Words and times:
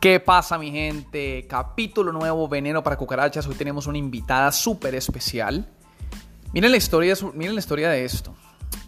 ¿Qué 0.00 0.20
pasa 0.20 0.58
mi 0.58 0.70
gente? 0.70 1.46
Capítulo 1.48 2.12
nuevo, 2.12 2.46
Veneno 2.46 2.84
para 2.84 2.96
Cucarachas. 2.96 3.46
Hoy 3.48 3.56
tenemos 3.56 3.88
una 3.88 3.98
invitada 3.98 4.52
súper 4.52 4.94
especial. 4.94 5.68
Miren 6.52 6.70
la, 6.70 6.76
historia, 6.76 7.14
miren 7.34 7.56
la 7.56 7.58
historia 7.58 7.90
de 7.90 8.04
esto. 8.04 8.32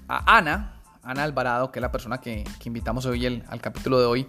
A 0.06 0.36
Ana, 0.36 0.80
Ana 1.02 1.24
Alvarado, 1.24 1.72
que 1.72 1.80
es 1.80 1.82
la 1.82 1.90
persona 1.90 2.20
que, 2.20 2.44
invitamos 2.64 3.06
hoy 3.06 3.26
al 3.26 3.60
capítulo 3.60 3.98
de 3.98 4.06
hoy, 4.06 4.26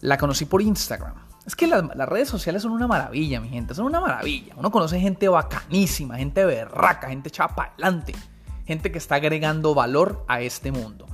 la 0.00 0.18
conocí 0.18 0.44
por 0.44 0.60
Instagram. 0.60 1.14
Es 1.46 1.54
que 1.54 1.68
las, 1.68 1.84
redes 2.08 2.28
sociales 2.28 2.62
son 2.62 2.72
una 2.72 2.88
maravilla, 2.88 3.40
mi 3.40 3.50
gente, 3.50 3.74
son 3.74 3.86
una 3.86 4.00
maravilla. 4.00 4.54
Uno 4.56 4.72
conoce 4.72 4.98
gente 4.98 5.28
bacanísima, 5.28 6.16
gente 6.16 6.44
berraca, 6.44 7.10
gente 7.10 7.28
echada 7.28 7.54
para 7.54 7.72
adelante, 7.74 8.14
gente 8.66 8.90
que 8.90 8.98
está 8.98 9.16
agregando 9.16 9.74
valor 9.74 10.24
a 10.26 10.40
este 10.40 10.72
mundo. 10.72 11.06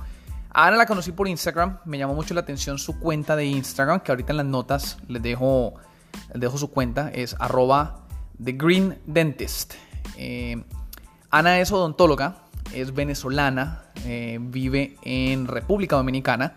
Ana 0.53 0.75
la 0.75 0.85
conocí 0.85 1.13
por 1.13 1.27
Instagram, 1.29 1.79
me 1.85 1.97
llamó 1.97 2.13
mucho 2.13 2.33
la 2.33 2.41
atención 2.41 2.77
su 2.77 2.99
cuenta 2.99 3.37
de 3.37 3.45
Instagram, 3.45 4.01
que 4.01 4.11
ahorita 4.11 4.33
en 4.33 4.37
las 4.37 4.45
notas 4.45 4.97
les 5.07 5.21
dejo, 5.21 5.75
les 6.33 6.41
dejo 6.41 6.57
su 6.57 6.69
cuenta, 6.71 7.09
es 7.09 7.35
arroba 7.39 8.05
The 8.43 8.51
Green 8.53 8.99
Dentist. 9.05 9.75
Eh, 10.17 10.61
Ana 11.29 11.59
es 11.59 11.71
odontóloga, 11.71 12.43
es 12.73 12.93
venezolana, 12.93 13.83
eh, 14.05 14.39
vive 14.41 14.97
en 15.03 15.47
República 15.47 15.95
Dominicana, 15.95 16.53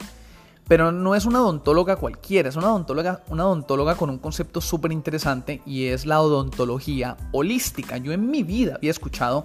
pero 0.67 0.91
no 0.91 1.15
es 1.15 1.25
una 1.25 1.43
odontóloga 1.43 1.95
cualquiera, 1.95 2.49
es 2.49 2.57
una 2.57 2.71
odontóloga, 2.71 3.23
una 3.29 3.47
odontóloga 3.47 3.95
con 3.95 4.11
un 4.11 4.19
concepto 4.19 4.61
súper 4.61 4.91
interesante 4.91 5.63
y 5.67 5.87
es 5.87 6.05
la 6.05 6.21
odontología 6.21 7.17
holística. 7.31 7.99
Yo 7.99 8.13
en 8.13 8.29
mi 8.29 8.43
vida 8.43 8.75
había 8.75 8.91
escuchado 8.91 9.45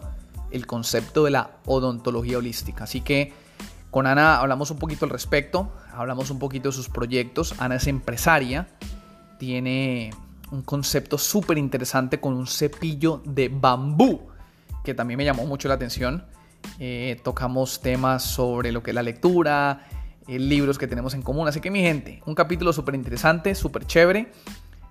el 0.49 0.65
concepto 0.65 1.23
de 1.23 1.31
la 1.31 1.51
odontología 1.67 2.39
holística, 2.39 2.85
así 2.85 3.01
que 3.01 3.33
con 3.91 4.05
Ana 4.05 4.39
hablamos 4.39 4.71
un 4.71 4.77
poquito 4.77 5.05
al 5.05 5.11
respecto, 5.11 5.71
hablamos 5.93 6.29
un 6.29 6.39
poquito 6.39 6.69
de 6.69 6.73
sus 6.73 6.89
proyectos. 6.89 7.55
Ana 7.59 7.75
es 7.75 7.87
empresaria, 7.87 8.67
tiene 9.39 10.11
un 10.51 10.61
concepto 10.61 11.17
súper 11.17 11.57
interesante 11.57 12.19
con 12.19 12.33
un 12.33 12.47
cepillo 12.47 13.21
de 13.25 13.49
bambú, 13.49 14.27
que 14.83 14.93
también 14.93 15.17
me 15.17 15.25
llamó 15.25 15.45
mucho 15.45 15.67
la 15.67 15.75
atención. 15.75 16.25
Eh, 16.77 17.19
tocamos 17.23 17.81
temas 17.81 18.23
sobre 18.23 18.71
lo 18.71 18.83
que 18.83 18.91
es 18.91 18.95
la 18.95 19.03
lectura, 19.03 19.87
eh, 20.27 20.37
libros 20.37 20.77
que 20.77 20.87
tenemos 20.87 21.13
en 21.13 21.21
común. 21.21 21.47
Así 21.47 21.59
que 21.59 21.71
mi 21.71 21.81
gente, 21.81 22.21
un 22.25 22.35
capítulo 22.35 22.73
súper 22.73 22.95
interesante, 22.95 23.55
súper 23.55 23.85
chévere. 23.85 24.31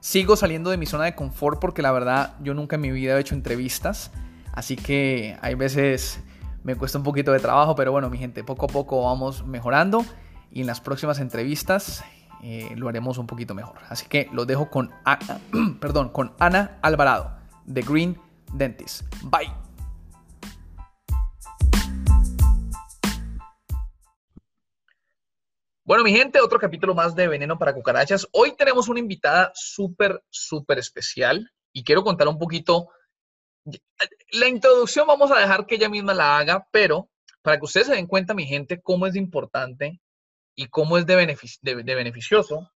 Sigo 0.00 0.36
saliendo 0.36 0.70
de 0.70 0.76
mi 0.76 0.86
zona 0.86 1.04
de 1.04 1.14
confort 1.14 1.60
porque 1.60 1.82
la 1.82 1.92
verdad 1.92 2.34
yo 2.42 2.54
nunca 2.54 2.76
en 2.76 2.82
mi 2.82 2.90
vida 2.90 3.16
he 3.16 3.20
hecho 3.20 3.34
entrevistas. 3.34 4.10
Así 4.52 4.76
que 4.76 5.36
hay 5.40 5.54
veces 5.54 6.20
me 6.68 6.76
cuesta 6.76 6.98
un 6.98 7.04
poquito 7.04 7.32
de 7.32 7.40
trabajo, 7.40 7.74
pero 7.74 7.92
bueno, 7.92 8.10
mi 8.10 8.18
gente, 8.18 8.44
poco 8.44 8.66
a 8.66 8.68
poco 8.68 9.04
vamos 9.04 9.42
mejorando 9.46 10.04
y 10.52 10.60
en 10.60 10.66
las 10.66 10.82
próximas 10.82 11.18
entrevistas 11.18 12.04
eh, 12.42 12.74
lo 12.76 12.90
haremos 12.90 13.16
un 13.16 13.26
poquito 13.26 13.54
mejor. 13.54 13.78
Así 13.88 14.06
que 14.06 14.28
lo 14.34 14.44
dejo 14.44 14.68
con 14.68 14.90
Ana, 15.02 15.40
perdón, 15.80 16.10
con 16.10 16.34
Ana 16.38 16.78
Alvarado, 16.82 17.38
de 17.64 17.80
Green 17.80 18.20
Dentist. 18.52 19.02
Bye. 19.22 19.50
Bueno, 25.84 26.04
mi 26.04 26.12
gente, 26.12 26.38
otro 26.38 26.58
capítulo 26.58 26.94
más 26.94 27.14
de 27.14 27.28
Veneno 27.28 27.58
para 27.58 27.72
Cucarachas. 27.72 28.28
Hoy 28.32 28.54
tenemos 28.58 28.90
una 28.90 29.00
invitada 29.00 29.52
súper, 29.54 30.22
súper 30.28 30.78
especial 30.78 31.50
y 31.72 31.82
quiero 31.82 32.04
contar 32.04 32.28
un 32.28 32.38
poquito 32.38 32.88
la 34.32 34.48
introducción 34.48 35.06
vamos 35.06 35.30
a 35.30 35.38
dejar 35.38 35.66
que 35.66 35.76
ella 35.76 35.88
misma 35.88 36.14
la 36.14 36.38
haga, 36.38 36.66
pero 36.70 37.10
para 37.42 37.58
que 37.58 37.64
ustedes 37.64 37.86
se 37.86 37.94
den 37.94 38.06
cuenta, 38.06 38.34
mi 38.34 38.46
gente, 38.46 38.80
cómo 38.80 39.06
es 39.06 39.16
importante 39.16 40.00
y 40.54 40.68
cómo 40.68 40.98
es 40.98 41.06
de, 41.06 41.16
beneficioso 41.64 42.70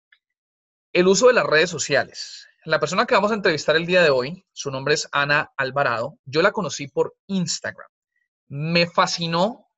el 0.92 1.08
uso 1.08 1.28
de 1.28 1.34
las 1.34 1.44
redes 1.44 1.70
sociales. 1.70 2.46
La 2.64 2.78
persona 2.78 3.06
que 3.06 3.14
vamos 3.14 3.32
a 3.32 3.34
entrevistar 3.34 3.76
el 3.76 3.86
día 3.86 4.02
de 4.02 4.10
hoy, 4.10 4.44
su 4.52 4.70
nombre 4.70 4.94
es 4.94 5.08
Ana 5.10 5.52
Alvarado. 5.56 6.18
Yo 6.24 6.42
la 6.42 6.52
conocí 6.52 6.86
por 6.86 7.14
Instagram. 7.26 7.88
Me 8.48 8.86
fascinó 8.86 9.68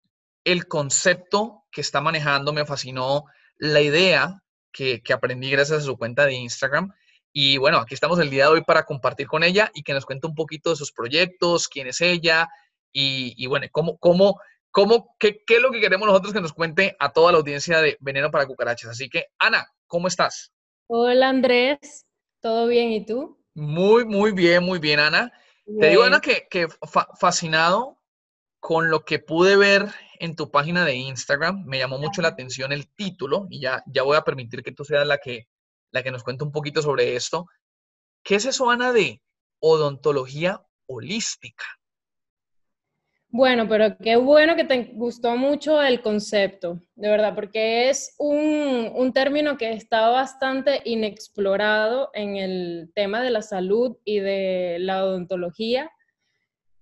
el 0.45 0.67
concepto 0.67 1.65
que 1.71 1.81
está 1.81 2.01
manejando, 2.01 2.53
me 2.53 2.67
fascinó 2.67 3.25
la 3.57 3.81
idea 3.81 4.43
que, 4.71 5.03
que 5.03 5.13
aprendí 5.13 5.51
gracias 5.51 5.79
a 5.79 5.85
su 5.85 5.97
cuenta 5.97 6.27
de 6.27 6.35
Instagram 6.35 6.93
y 7.37 7.59
bueno, 7.59 7.79
aquí 7.79 7.95
estamos 7.95 8.21
el 8.21 8.31
día 8.31 8.45
de 8.45 8.53
hoy 8.53 8.63
para 8.63 8.85
compartir 8.85 9.27
con 9.27 9.43
ella 9.43 9.69
y 9.75 9.83
que 9.83 9.93
nos 9.93 10.07
cuente 10.07 10.29
un 10.29 10.37
poquito 10.37 10.71
de 10.71 10.77
sus 10.77 10.93
proyectos, 10.93 11.67
quién 11.67 11.89
es 11.89 12.01
ella 12.01 12.49
y, 12.93 13.45
bueno, 13.49 13.67
cómo, 13.73 13.99
cómo, 13.99 14.41
cómo, 14.71 15.17
qué, 15.19 15.43
qué 15.45 15.57
es 15.57 15.61
lo 15.61 15.73
que 15.73 15.81
queremos 15.81 16.07
nosotros 16.07 16.33
que 16.33 16.41
nos 16.41 16.53
cuente 16.53 16.97
a 17.01 17.13
toda 17.13 17.33
la 17.33 17.39
audiencia 17.39 17.81
de 17.81 17.97
Veneno 17.99 18.31
para 18.31 18.47
Cucarachas. 18.47 18.91
Así 18.91 19.11
que, 19.11 19.27
Ana, 19.41 19.67
¿cómo 19.89 20.07
estás? 20.07 20.53
Hola 20.87 21.29
Andrés, 21.29 22.07
¿todo 22.41 22.69
bien? 22.69 22.93
¿Y 22.93 23.05
tú? 23.05 23.37
Muy, 23.55 24.05
muy 24.05 24.31
bien, 24.31 24.63
muy 24.63 24.79
bien, 24.79 25.01
Ana. 25.01 25.33
Te 25.81 25.89
digo, 25.89 26.05
Ana, 26.05 26.21
que, 26.21 26.47
que 26.49 26.69
fascinado 27.19 27.99
con 28.61 28.91
lo 28.91 29.05
que 29.05 29.19
pude 29.19 29.57
ver 29.57 29.89
en 30.21 30.37
tu 30.37 30.53
página 30.53 30.85
de 30.85 30.95
Instagram. 30.95 31.65
Me 31.67 31.79
llamó 31.79 31.99
mucho 31.99 32.23
la 32.23 32.29
atención 32.29 32.71
el 32.71 32.95
título 32.95 33.49
y 33.51 33.61
ya, 33.61 33.83
ya 33.87 34.05
voy 34.05 34.17
a 34.17 34.23
permitir 34.23 34.63
que 34.63 34.71
tú 34.71 34.85
seas 34.85 35.05
la 35.05 35.19
que 35.19 35.49
la 35.95 36.03
que 36.03 36.11
nos 36.11 36.25
cuente 36.25 36.45
un 36.45 36.53
poquito 36.53 36.83
sobre 36.83 37.15
esto. 37.15 37.47
¿Qué 38.23 38.35
es 38.35 38.45
eso, 38.45 38.69
Ana, 38.69 38.93
de 38.93 39.23
odontología 39.61 40.61
holística? 40.87 41.65
Bueno, 43.29 43.69
pero 43.69 43.97
qué 43.99 44.17
bueno 44.17 44.55
que 44.57 44.65
te 44.65 44.93
gustó 44.95 45.37
mucho 45.37 45.83
el 45.83 46.03
concepto, 46.03 46.81
de 46.95 47.09
verdad, 47.09 47.35
porque 47.35 47.89
es 47.89 48.15
un, 48.19 49.13
término 49.13 49.57
que 49.57 49.73
está 49.73 50.09
bastante 50.09 50.83
inexplorado 50.85 52.11
en 52.13 52.37
el 52.37 52.93
tema 52.95 53.23
de 53.23 53.31
la 53.31 53.43
salud 53.43 53.97
y 54.05 54.19
de 54.19 54.79
la 54.81 55.05
odontología. 55.05 55.91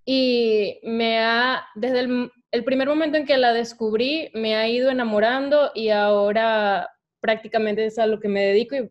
Y 0.04 0.80
me 0.84 1.20
ha, 1.20 1.66
desde 1.74 2.00
el, 2.00 2.30
el 2.50 2.64
primer 2.64 2.88
momento 2.88 3.18
en 3.18 3.26
que 3.26 3.36
la 3.36 3.52
descubrí, 3.52 4.30
me 4.34 4.56
ha 4.56 4.68
ido 4.68 4.90
enamorando 4.90 5.70
y 5.74 5.90
ahora 5.90 6.90
prácticamente 7.20 7.86
es 7.86 7.98
a 7.98 8.06
lo 8.06 8.20
que 8.20 8.28
me 8.28 8.42
dedico 8.42 8.76
y 8.76 8.90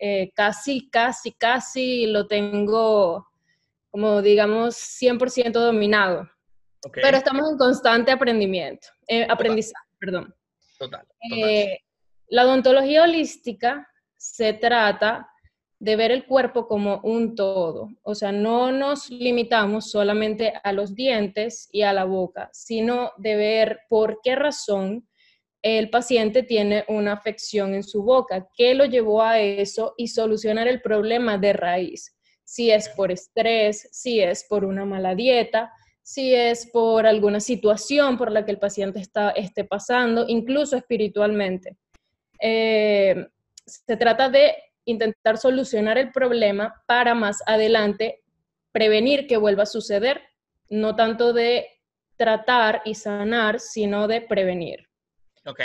eh, 0.00 0.32
casi, 0.34 0.88
casi, 0.88 1.32
casi 1.32 2.06
lo 2.06 2.26
tengo 2.26 3.30
como 3.90 4.22
digamos 4.22 4.76
100% 4.76 5.52
dominado. 5.52 6.28
Pero 6.92 7.18
estamos 7.18 7.50
en 7.50 7.58
constante 7.58 8.10
aprendimiento, 8.10 8.88
eh, 9.06 9.26
aprendizaje, 9.28 9.86
perdón. 9.98 10.34
Total. 10.78 11.06
Eh, 11.36 11.80
la 12.28 12.44
odontología 12.44 13.02
holística 13.02 13.86
se 14.16 14.54
trata 14.54 15.30
de 15.78 15.96
ver 15.96 16.10
el 16.10 16.24
cuerpo 16.24 16.66
como 16.66 17.00
un 17.02 17.34
todo. 17.34 17.90
O 18.02 18.14
sea, 18.14 18.32
no 18.32 18.72
nos 18.72 19.10
limitamos 19.10 19.90
solamente 19.90 20.54
a 20.62 20.72
los 20.72 20.94
dientes 20.94 21.68
y 21.70 21.82
a 21.82 21.92
la 21.92 22.04
boca, 22.04 22.48
sino 22.52 23.12
de 23.18 23.36
ver 23.36 23.80
por 23.90 24.20
qué 24.22 24.36
razón 24.36 25.06
el 25.62 25.90
paciente 25.90 26.42
tiene 26.42 26.84
una 26.88 27.12
afección 27.12 27.74
en 27.74 27.82
su 27.82 28.02
boca. 28.02 28.48
¿Qué 28.56 28.74
lo 28.74 28.86
llevó 28.86 29.22
a 29.22 29.38
eso? 29.38 29.94
Y 29.96 30.08
solucionar 30.08 30.68
el 30.68 30.80
problema 30.80 31.38
de 31.38 31.52
raíz. 31.52 32.16
Si 32.44 32.70
es 32.70 32.88
por 32.88 33.12
estrés, 33.12 33.88
si 33.92 34.20
es 34.20 34.46
por 34.48 34.64
una 34.64 34.84
mala 34.84 35.14
dieta, 35.14 35.72
si 36.02 36.34
es 36.34 36.68
por 36.72 37.06
alguna 37.06 37.40
situación 37.40 38.16
por 38.16 38.32
la 38.32 38.44
que 38.44 38.50
el 38.52 38.58
paciente 38.58 39.00
está, 39.00 39.30
esté 39.30 39.64
pasando, 39.64 40.24
incluso 40.26 40.76
espiritualmente. 40.76 41.76
Eh, 42.40 43.26
se 43.66 43.96
trata 43.96 44.28
de 44.28 44.54
intentar 44.86 45.38
solucionar 45.38 45.98
el 45.98 46.10
problema 46.10 46.82
para 46.86 47.14
más 47.14 47.42
adelante 47.46 48.22
prevenir 48.72 49.26
que 49.26 49.36
vuelva 49.36 49.64
a 49.64 49.66
suceder, 49.66 50.22
no 50.68 50.96
tanto 50.96 51.32
de 51.32 51.68
tratar 52.16 52.82
y 52.84 52.94
sanar, 52.94 53.60
sino 53.60 54.08
de 54.08 54.20
prevenir. 54.20 54.89
Ok. 55.44 55.60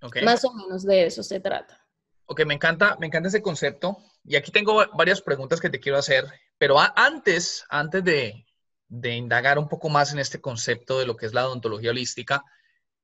okay. 0.00 0.24
Más 0.24 0.44
o 0.44 0.52
menos 0.52 0.84
de 0.84 1.06
eso 1.06 1.22
se 1.22 1.40
trata. 1.40 1.82
Ok, 2.26 2.44
me 2.46 2.54
encanta, 2.54 2.96
me 2.98 3.06
encanta 3.06 3.28
ese 3.28 3.42
concepto. 3.42 3.98
Y 4.24 4.36
aquí 4.36 4.50
tengo 4.50 4.84
varias 4.94 5.20
preguntas 5.20 5.60
que 5.60 5.70
te 5.70 5.80
quiero 5.80 5.98
hacer, 5.98 6.24
pero 6.58 6.76
antes, 6.96 7.64
antes 7.68 8.04
de, 8.04 8.46
de, 8.88 9.16
indagar 9.16 9.58
un 9.58 9.68
poco 9.68 9.88
más 9.88 10.12
en 10.12 10.18
este 10.18 10.40
concepto 10.40 10.98
de 10.98 11.06
lo 11.06 11.16
que 11.16 11.26
es 11.26 11.34
la 11.34 11.46
odontología 11.46 11.90
holística, 11.90 12.44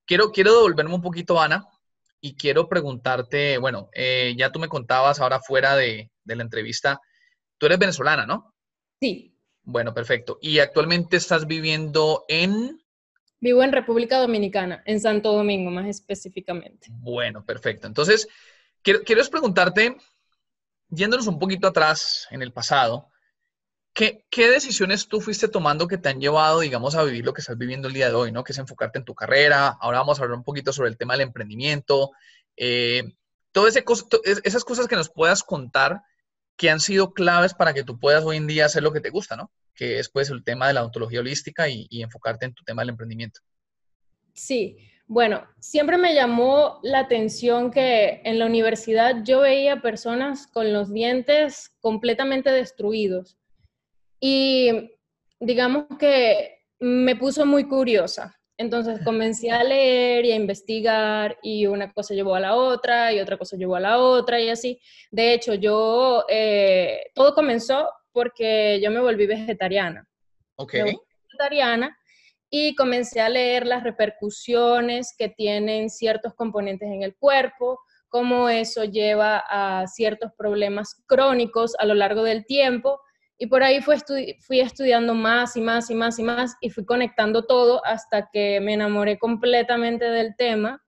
quiero, 0.07 0.31
quiero 0.31 0.55
devolverme 0.55 0.95
un 0.95 1.03
poquito, 1.03 1.41
Ana, 1.41 1.67
y 2.21 2.37
quiero 2.37 2.69
preguntarte, 2.69 3.59
bueno, 3.59 3.91
eh, 3.93 4.35
ya 4.39 4.51
tú 4.51 4.59
me 4.61 4.69
contabas 4.69 5.21
ahora 5.21 5.41
fuera 5.41 5.77
de, 5.77 6.11
de 6.25 6.37
la 6.37 6.43
entrevista, 6.43 7.01
tú 7.59 7.67
eres 7.67 7.79
venezolana, 7.79 8.27
¿no? 8.27 8.55
Sí. 9.01 9.37
Bueno, 9.63 9.93
perfecto. 9.93 10.39
¿Y 10.41 10.61
actualmente 10.61 11.17
estás 11.17 11.47
viviendo 11.47 12.25
en... 12.29 12.81
Vivo 13.41 13.63
en 13.63 13.73
República 13.73 14.19
Dominicana, 14.19 14.83
en 14.85 15.01
Santo 15.01 15.33
Domingo 15.33 15.71
más 15.71 15.87
específicamente. 15.87 16.89
Bueno, 16.91 17.45
perfecto. 17.45 17.87
Entonces, 17.87 18.29
quiero, 18.83 19.03
quiero 19.05 19.25
preguntarte, 19.31 19.97
yéndonos 20.89 21.27
un 21.27 21.39
poquito 21.39 21.69
atrás 21.69 22.27
en 22.31 22.43
el 22.43 22.53
pasado, 22.53 23.11
¿qué, 23.93 24.25
¿qué, 24.31 24.49
decisiones 24.51 25.07
tú 25.07 25.21
fuiste 25.21 25.49
tomando 25.49 25.87
que 25.87 25.99
te 25.99 26.09
han 26.09 26.21
llevado, 26.21 26.61
digamos, 26.61 26.97
a 26.97 27.05
vivir 27.05 27.25
lo 27.25 27.33
que 27.33 27.41
estás 27.41 27.57
viviendo 27.57 27.89
el 27.89 27.95
día 27.95 28.09
de 28.09 28.15
hoy, 28.15 28.33
¿no? 28.33 28.43
Que 28.43 28.53
es 28.53 28.59
enfocarte 28.59 28.99
en 28.99 29.05
tu 29.05 29.15
carrera. 29.15 29.77
Ahora 29.81 29.99
vamos 29.99 30.19
a 30.19 30.23
hablar 30.23 30.39
un 30.39 30.45
poquito 30.45 30.73
sobre 30.73 30.91
el 30.91 30.97
tema 30.97 31.15
del 31.15 31.23
emprendimiento. 31.23 32.11
Eh, 32.57 33.05
todas 33.53 33.77
esas 33.77 34.65
cosas 34.65 34.89
que 34.89 34.97
nos 34.97 35.11
puedas 35.11 35.43
contar 35.43 36.03
que 36.59 36.69
han 36.69 36.81
sido 36.81 37.15
claves 37.15 37.55
para 37.55 37.73
que 37.73 37.85
tú 37.85 37.99
puedas 37.99 38.25
hoy 38.25 38.37
en 38.37 38.47
día 38.47 38.67
hacer 38.67 38.83
lo 38.83 38.93
que 38.93 39.01
te 39.01 39.11
gusta, 39.11 39.37
¿no? 39.37 39.51
Que 39.75 39.99
es 39.99 40.11
pues 40.11 40.29
el 40.29 40.45
tema 40.45 40.67
de 40.67 40.75
la 40.75 40.85
ontología 40.85 41.21
holística 41.21 41.69
y, 41.69 41.87
y 41.89 42.03
enfocarte 42.03 42.45
en 42.45 42.53
tu 42.53 42.65
tema 42.65 42.83
del 42.83 42.91
emprendimiento. 42.91 43.41
Sí, 44.35 44.77
bueno, 45.07 45.47
siempre 45.59 45.97
me 45.97 46.15
llamó 46.15 46.81
la 46.83 46.99
atención 46.99 47.71
que 47.71 48.21
en 48.25 48.39
la 48.39 48.45
universidad 48.45 49.23
yo 49.25 49.41
veía 49.41 49.81
personas 49.81 50.47
con 50.49 50.75
los 50.75 50.93
dientes 50.93 51.71
completamente 51.81 52.51
destruidos. 52.51 53.39
Y 54.21 54.91
digamos 55.41 55.87
que 55.99 56.59
me 56.79 57.17
puso 57.17 57.47
muy 57.47 57.65
curiosa. 57.65 58.38
Entonces 58.59 59.01
comencé 59.05 59.53
a 59.53 59.63
leer 59.63 60.25
y 60.25 60.33
a 60.33 60.37
investigar 60.37 61.39
y 61.43 61.67
una 61.67 61.93
cosa 61.93 62.13
llevó 62.13 62.35
a 62.35 62.41
la 62.41 62.57
otra 62.57 63.13
y 63.13 63.21
otra 63.21 63.39
cosa 63.39 63.57
llevó 63.57 63.77
a 63.77 63.81
la 63.81 63.99
otra 63.99 64.41
y 64.41 64.51
así. 64.51 64.81
De 65.13 65.33
hecho, 65.33 65.55
yo, 65.55 66.25
eh, 66.29 67.05
todo 67.15 67.35
comenzó 67.35 67.89
porque 68.13 68.81
yo 68.83 68.91
me 68.91 69.01
volví 69.01 69.27
vegetariana. 69.27 70.07
Ok. 70.57 70.73
vegetariana 70.73 71.97
y 72.51 72.75
comencé 72.75 73.21
a 73.21 73.29
leer 73.29 73.65
las 73.65 73.85
repercusiones 73.85 75.15
que 75.17 75.29
tienen 75.29 75.89
ciertos 75.89 76.35
componentes 76.35 76.89
en 76.89 77.05
el 77.05 77.15
cuerpo, 77.17 77.79
cómo 78.09 78.49
eso 78.49 78.85
lleva 78.85 79.45
a 79.49 79.87
ciertos 79.87 80.33
problemas 80.37 81.03
crónicos 81.07 81.75
a 81.79 81.85
lo 81.87 81.95
largo 81.95 82.25
del 82.25 82.45
tiempo. 82.47 83.01
Y 83.39 83.47
por 83.47 83.63
ahí 83.63 83.81
fui, 83.81 83.97
fui 84.41 84.61
estudiando 84.61 85.15
más 85.15 85.57
y 85.57 85.61
más 85.61 85.91
y 85.91 85.95
más 85.95 86.19
y 86.19 86.23
más 86.25 86.57
y 86.61 86.71
fui 86.71 86.85
conectando 86.85 87.47
todo 87.47 87.85
hasta 87.85 88.29
que 88.33 88.61
me 88.61 88.75
enamoré 88.75 89.19
completamente 89.19 90.05
del 90.05 90.35
tema 90.37 90.83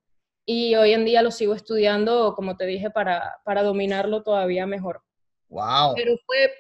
y 0.45 0.75
hoy 0.75 0.93
en 0.93 1.05
día 1.05 1.23
lo 1.23 1.31
sigo 1.31 1.55
estudiando, 1.55 2.35
como 2.35 2.57
te 2.57 2.67
dije, 2.67 2.91
para, 2.91 3.41
para 3.45 3.63
dominarlo 3.63 4.25
todavía 4.25 4.67
mejor. 4.67 5.03
¡Wow! 5.49 5.95
Pero 5.95 6.17
fue 6.27 6.53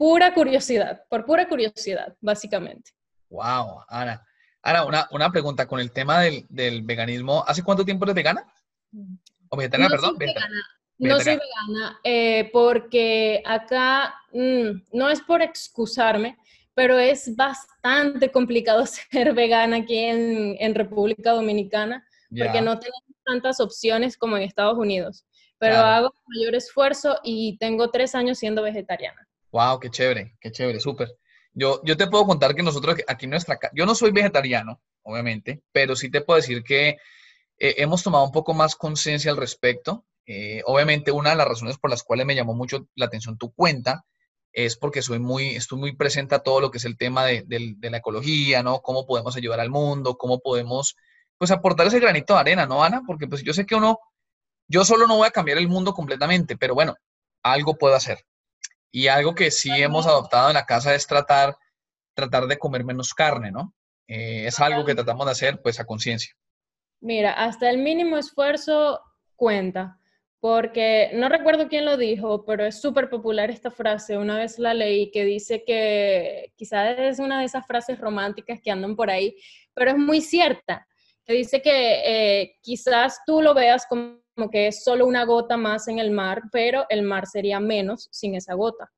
pura 0.00 0.32
curiosidad, 0.32 1.04
por 1.10 1.26
pura 1.26 1.46
curiosidad, 1.46 2.16
básicamente. 2.22 2.92
Wow, 3.28 3.84
Ana. 3.86 4.26
Ana, 4.62 4.84
una, 4.84 5.06
una 5.10 5.30
pregunta 5.30 5.66
con 5.66 5.78
el 5.78 5.92
tema 5.92 6.20
del, 6.20 6.46
del, 6.48 6.82
veganismo. 6.82 7.44
¿Hace 7.46 7.62
cuánto 7.62 7.84
tiempo 7.84 8.04
eres 8.06 8.14
vegana? 8.14 8.46
O 9.48 9.56
vegetariana, 9.58 9.94
no 9.94 9.96
perdón. 9.96 10.16
Soy 10.16 10.26
vegana. 10.26 10.62
No 11.00 11.18
soy 11.20 11.38
vegana 11.38 12.00
eh, 12.04 12.50
porque 12.52 13.42
acá 13.44 14.14
mm, 14.32 14.82
no 14.92 15.08
es 15.08 15.20
por 15.22 15.42
excusarme, 15.42 16.36
pero 16.74 16.98
es 16.98 17.34
bastante 17.34 18.30
complicado 18.30 18.84
ser 19.10 19.32
vegana 19.34 19.78
aquí 19.78 19.98
en, 19.98 20.56
en 20.58 20.74
República 20.74 21.32
Dominicana 21.32 22.06
porque 22.28 22.60
no 22.62 22.78
tenemos 22.78 23.02
tantas 23.24 23.60
opciones 23.60 24.16
como 24.16 24.36
en 24.36 24.44
Estados 24.44 24.78
Unidos. 24.78 25.26
Pero 25.58 25.76
hago 25.76 26.14
mayor 26.26 26.54
esfuerzo 26.54 27.18
y 27.22 27.58
tengo 27.58 27.90
tres 27.90 28.14
años 28.14 28.38
siendo 28.38 28.62
vegetariana. 28.62 29.28
Wow, 29.52 29.78
qué 29.78 29.90
chévere, 29.90 30.36
qué 30.40 30.50
chévere, 30.50 30.80
súper. 30.80 31.08
Yo, 31.52 31.82
yo 31.84 31.96
te 31.96 32.06
puedo 32.06 32.24
contar 32.24 32.54
que 32.54 32.62
nosotros 32.62 32.96
aquí 33.06 33.26
en 33.26 33.30
nuestra 33.30 33.56
casa, 33.58 33.72
yo 33.76 33.84
no 33.84 33.94
soy 33.94 34.12
vegetariano, 34.12 34.80
obviamente, 35.02 35.62
pero 35.72 35.96
sí 35.96 36.10
te 36.10 36.22
puedo 36.22 36.38
decir 36.38 36.62
que 36.62 36.96
eh, 37.58 37.74
hemos 37.78 38.02
tomado 38.02 38.24
un 38.24 38.32
poco 38.32 38.54
más 38.54 38.74
conciencia 38.74 39.30
al 39.30 39.36
respecto. 39.36 40.06
Eh, 40.32 40.62
obviamente, 40.64 41.10
una 41.10 41.30
de 41.30 41.36
las 41.36 41.48
razones 41.48 41.76
por 41.76 41.90
las 41.90 42.04
cuales 42.04 42.24
me 42.24 42.36
llamó 42.36 42.54
mucho 42.54 42.86
la 42.94 43.06
atención 43.06 43.36
tu 43.36 43.52
cuenta 43.52 44.04
es 44.52 44.76
porque 44.76 45.02
soy 45.02 45.18
muy, 45.18 45.56
estoy 45.56 45.80
muy 45.80 45.96
presente 45.96 46.36
a 46.36 46.38
todo 46.38 46.60
lo 46.60 46.70
que 46.70 46.78
es 46.78 46.84
el 46.84 46.96
tema 46.96 47.24
de, 47.24 47.42
de, 47.48 47.90
la 47.90 47.96
ecología, 47.96 48.62
¿no? 48.62 48.80
Cómo 48.80 49.06
podemos 49.06 49.36
ayudar 49.36 49.58
al 49.58 49.70
mundo, 49.70 50.16
cómo 50.16 50.38
podemos, 50.38 50.94
pues, 51.36 51.50
aportar 51.50 51.88
ese 51.88 51.98
granito 51.98 52.34
de 52.34 52.40
arena, 52.40 52.64
¿no, 52.64 52.84
Ana? 52.84 53.02
Porque, 53.04 53.26
pues, 53.26 53.42
yo 53.42 53.52
sé 53.52 53.66
que 53.66 53.74
uno, 53.74 53.98
yo 54.68 54.84
solo 54.84 55.08
no 55.08 55.16
voy 55.16 55.26
a 55.26 55.32
cambiar 55.32 55.58
el 55.58 55.66
mundo 55.66 55.92
completamente, 55.94 56.56
pero 56.56 56.76
bueno, 56.76 56.94
algo 57.42 57.74
puedo 57.74 57.96
hacer. 57.96 58.24
Y 58.92 59.08
algo 59.08 59.34
que 59.34 59.50
sí 59.50 59.70
hemos 59.82 60.06
adoptado 60.06 60.46
en 60.46 60.54
la 60.54 60.64
casa 60.64 60.94
es 60.94 61.08
tratar, 61.08 61.56
tratar 62.14 62.46
de 62.46 62.56
comer 62.56 62.84
menos 62.84 63.14
carne, 63.14 63.50
¿no? 63.50 63.74
Eh, 64.06 64.46
es 64.46 64.60
algo 64.60 64.84
que 64.84 64.94
tratamos 64.94 65.26
de 65.26 65.32
hacer 65.32 65.60
pues 65.60 65.80
a 65.80 65.86
conciencia. 65.86 66.32
Mira, 67.00 67.32
hasta 67.32 67.68
el 67.68 67.78
mínimo 67.78 68.16
esfuerzo 68.16 69.00
cuenta, 69.34 69.99
porque 70.40 71.10
no 71.14 71.28
recuerdo 71.28 71.68
quién 71.68 71.84
lo 71.84 71.98
dijo, 71.98 72.44
pero 72.46 72.64
es 72.64 72.80
súper 72.80 73.10
popular 73.10 73.50
esta 73.50 73.70
frase, 73.70 74.16
una 74.16 74.38
vez 74.38 74.58
la 74.58 74.72
leí, 74.72 75.10
que 75.10 75.24
dice 75.24 75.64
que 75.64 76.52
quizás 76.56 76.98
es 76.98 77.18
una 77.18 77.40
de 77.40 77.44
esas 77.44 77.66
frases 77.66 77.98
románticas 77.98 78.58
que 78.62 78.70
andan 78.70 78.96
por 78.96 79.10
ahí, 79.10 79.36
pero 79.74 79.90
es 79.90 79.98
muy 79.98 80.22
cierta, 80.22 80.86
que 81.26 81.34
dice 81.34 81.60
que 81.60 82.40
eh, 82.40 82.56
quizás 82.62 83.20
tú 83.26 83.42
lo 83.42 83.52
veas 83.52 83.86
como 83.86 84.18
que 84.50 84.68
es 84.68 84.82
solo 84.82 85.06
una 85.06 85.24
gota 85.24 85.58
más 85.58 85.88
en 85.88 85.98
el 85.98 86.10
mar, 86.10 86.42
pero 86.50 86.86
el 86.88 87.02
mar 87.02 87.26
sería 87.26 87.60
menos 87.60 88.08
sin 88.10 88.34
esa 88.34 88.54
gota. 88.54 88.90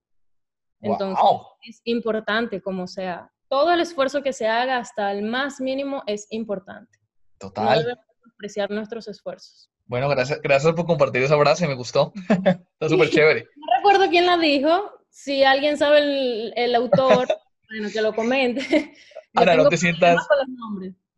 Entonces, 0.80 1.24
es 1.62 1.80
importante 1.84 2.60
como 2.60 2.86
sea. 2.86 3.30
Todo 3.48 3.72
el 3.72 3.80
esfuerzo 3.80 4.22
que 4.22 4.32
se 4.32 4.46
haga 4.46 4.78
hasta 4.78 5.12
el 5.12 5.22
más 5.22 5.60
mínimo 5.60 6.02
es 6.06 6.26
importante. 6.30 6.98
Total. 7.38 7.64
No 7.64 7.78
debemos 7.80 8.04
apreciar 8.32 8.70
nuestros 8.70 9.08
esfuerzos. 9.08 9.70
Bueno, 9.92 10.08
gracias, 10.08 10.40
gracias 10.40 10.72
por 10.72 10.86
compartir 10.86 11.22
esa 11.22 11.38
frase, 11.38 11.68
me 11.68 11.74
gustó. 11.74 12.14
Está 12.30 12.88
súper 12.88 13.10
chévere. 13.10 13.46
No 13.56 13.66
recuerdo 13.76 14.08
quién 14.08 14.24
la 14.24 14.38
dijo. 14.38 14.90
Si 15.10 15.44
alguien 15.44 15.76
sabe 15.76 15.98
el, 15.98 16.54
el 16.56 16.74
autor, 16.74 17.28
bueno, 17.68 17.90
que 17.92 18.00
lo 18.00 18.14
comente. 18.14 18.94
Ahora, 19.34 19.54
no 19.54 19.68
te 19.68 19.76
sientas 19.76 20.26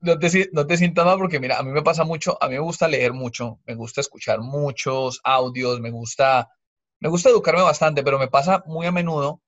no 0.01 0.19
te, 0.19 0.51
no 0.53 0.67
te 0.67 0.77
sientas 0.77 1.07
mal 1.07 1.19
porque, 1.19 1.39
mira, 1.39 1.57
a 1.57 1.63
mí 1.63 1.71
me 1.71 1.83
pasa 1.83 2.03
mucho, 2.03 2.37
a 2.43 2.49
mí 2.49 2.55
me 2.55 2.61
gusta 2.63 2.89
leer 2.89 3.13
mucho, 3.13 3.61
me 3.65 3.77
gusta 3.77 4.01
escuchar 4.01 4.41
muchos 4.41 5.21
audios, 5.23 5.79
me 5.79 5.93
gusta, 5.93 6.51
me 6.99 7.09
gusta 7.09 7.31
educarme 7.31 7.63
bastante, 7.63 8.03
pero 8.03 8.19
me 8.19 8.27
pasa 8.27 8.65
muy 8.67 8.89
a 8.89 8.91
menudo 8.91 9.41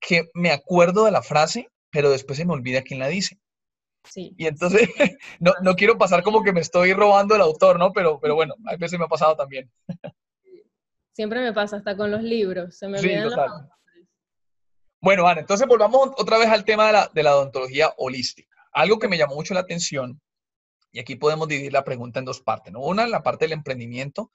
que 0.00 0.30
me 0.32 0.52
acuerdo 0.52 1.04
de 1.04 1.10
la 1.10 1.20
frase, 1.20 1.68
pero 1.90 2.08
después 2.08 2.38
se 2.38 2.46
me 2.46 2.54
olvida 2.54 2.80
quién 2.80 2.98
la 2.98 3.08
dice. 3.08 3.38
Sí. 4.04 4.34
Y 4.36 4.46
entonces, 4.46 4.88
no, 5.40 5.52
no, 5.62 5.74
quiero 5.74 5.98
pasar 5.98 6.22
como 6.22 6.42
que 6.42 6.52
me 6.52 6.60
estoy 6.60 6.92
robando 6.92 7.34
el 7.34 7.40
autor, 7.40 7.78
¿no? 7.78 7.92
Pero, 7.92 8.20
pero 8.20 8.34
bueno, 8.34 8.54
a 8.66 8.76
veces 8.76 8.98
me 8.98 9.06
ha 9.06 9.08
pasado 9.08 9.36
también. 9.36 9.70
Siempre 11.12 11.40
me 11.40 11.52
pasa, 11.52 11.76
hasta 11.76 11.96
con 11.96 12.10
los 12.10 12.22
libros, 12.22 12.76
se 12.76 12.88
me 12.88 12.98
olvidan 12.98 13.30
sí, 13.30 13.36
Bueno, 15.00 15.28
Ana, 15.28 15.40
entonces 15.40 15.66
volvamos 15.66 16.10
otra 16.16 16.38
vez 16.38 16.48
al 16.48 16.64
tema 16.64 16.88
de 16.88 16.92
la, 16.92 17.10
de 17.12 17.22
la 17.22 17.36
odontología 17.36 17.94
holística. 17.98 18.54
Algo 18.72 18.98
que 18.98 19.08
me 19.08 19.16
llamó 19.16 19.36
mucho 19.36 19.54
la 19.54 19.60
atención, 19.60 20.20
y 20.90 20.98
aquí 20.98 21.16
podemos 21.16 21.46
dividir 21.48 21.72
la 21.72 21.84
pregunta 21.84 22.18
en 22.18 22.24
dos 22.24 22.40
partes, 22.40 22.72
¿no? 22.72 22.80
Una, 22.80 23.06
la 23.06 23.22
parte 23.22 23.44
del 23.44 23.52
emprendimiento, 23.52 24.32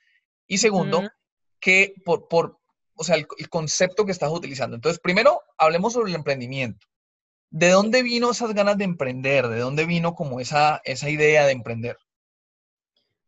y 0.47 0.57
segundo, 0.57 1.03
que 1.59 1.93
por, 2.03 2.27
por, 2.27 2.59
o 2.95 3.03
sea, 3.03 3.15
el, 3.15 3.27
concepto 3.49 4.05
que 4.05 4.11
estás 4.11 4.31
utilizando. 4.31 4.75
Entonces, 4.75 4.99
primero, 4.99 5.41
hablemos 5.57 5.93
sobre 5.93 6.09
el 6.09 6.15
emprendimiento. 6.15 6.85
¿De 7.51 7.69
dónde 7.69 8.03
vino 8.03 8.31
esas 8.31 8.53
ganas 8.53 8.77
de 8.77 8.83
emprender? 8.83 9.47
¿De 9.47 9.59
dónde 9.59 9.85
vino 9.85 10.13
como 10.13 10.39
esa, 10.39 10.81
esa 10.83 11.09
idea 11.09 11.45
de 11.45 11.53
emprender? 11.53 11.97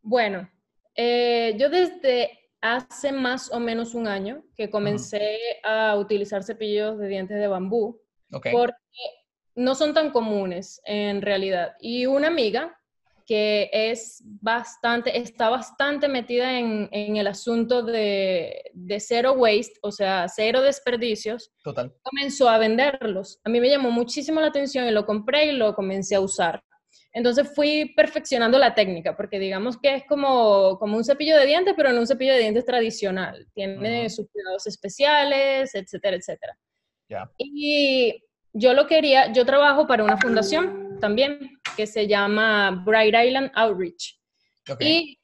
Bueno, 0.01 0.49
eh, 0.95 1.55
yo 1.57 1.69
desde 1.69 2.49
hace 2.61 3.11
más 3.11 3.51
o 3.51 3.59
menos 3.59 3.95
un 3.95 4.07
año 4.07 4.43
que 4.55 4.69
comencé 4.69 5.37
a 5.63 5.95
utilizar 5.97 6.43
cepillos 6.43 6.99
de 6.99 7.07
dientes 7.07 7.37
de 7.37 7.47
bambú, 7.47 7.99
okay. 8.31 8.51
porque 8.51 8.75
no 9.55 9.73
son 9.73 9.93
tan 9.93 10.11
comunes 10.11 10.81
en 10.85 11.21
realidad. 11.21 11.75
Y 11.79 12.05
una 12.05 12.27
amiga 12.27 12.79
que 13.25 13.69
es 13.71 14.21
bastante, 14.23 15.17
está 15.17 15.49
bastante 15.49 16.07
metida 16.07 16.57
en, 16.59 16.89
el 16.91 17.27
asunto 17.27 17.83
de, 17.83 18.71
de, 18.73 18.99
cero 18.99 19.33
waste, 19.33 19.73
o 19.81 19.91
sea, 19.91 20.27
cero 20.27 20.61
desperdicios, 20.61 21.51
Total. 21.63 21.93
comenzó 22.01 22.49
a 22.49 22.57
venderlos. 22.57 23.39
A 23.43 23.49
mí 23.49 23.59
me 23.59 23.69
llamó 23.69 23.91
muchísimo 23.91 24.41
la 24.41 24.47
atención 24.47 24.87
y 24.87 24.91
lo 24.91 25.05
compré 25.05 25.47
y 25.47 25.51
lo 25.53 25.75
comencé 25.75 26.15
a 26.15 26.21
usar. 26.21 26.63
Entonces 27.13 27.53
fui 27.53 27.93
perfeccionando 27.95 28.57
la 28.57 28.73
técnica, 28.73 29.17
porque 29.17 29.37
digamos 29.37 29.77
que 29.77 29.95
es 29.95 30.03
como, 30.05 30.77
como 30.79 30.97
un 30.97 31.03
cepillo 31.03 31.37
de 31.37 31.45
dientes, 31.45 31.73
pero 31.75 31.91
no 31.91 31.99
un 31.99 32.07
cepillo 32.07 32.33
de 32.33 32.39
dientes 32.39 32.65
tradicional. 32.65 33.47
Tiene 33.53 34.09
sus 34.09 34.29
cuidados 34.29 34.65
especiales, 34.67 35.75
etcétera, 35.75 36.15
etcétera. 36.15 36.57
Ya. 37.09 37.29
Y 37.37 38.23
yo 38.53 38.73
lo 38.73 38.87
quería, 38.87 39.31
yo 39.33 39.45
trabajo 39.45 39.87
para 39.87 40.03
una 40.03 40.17
fundación 40.17 40.90
también 41.01 41.59
que 41.75 41.85
se 41.85 42.07
llama 42.07 42.71
Bright 42.85 43.13
Island 43.13 43.51
Outreach. 43.55 44.17
Y 44.79 45.19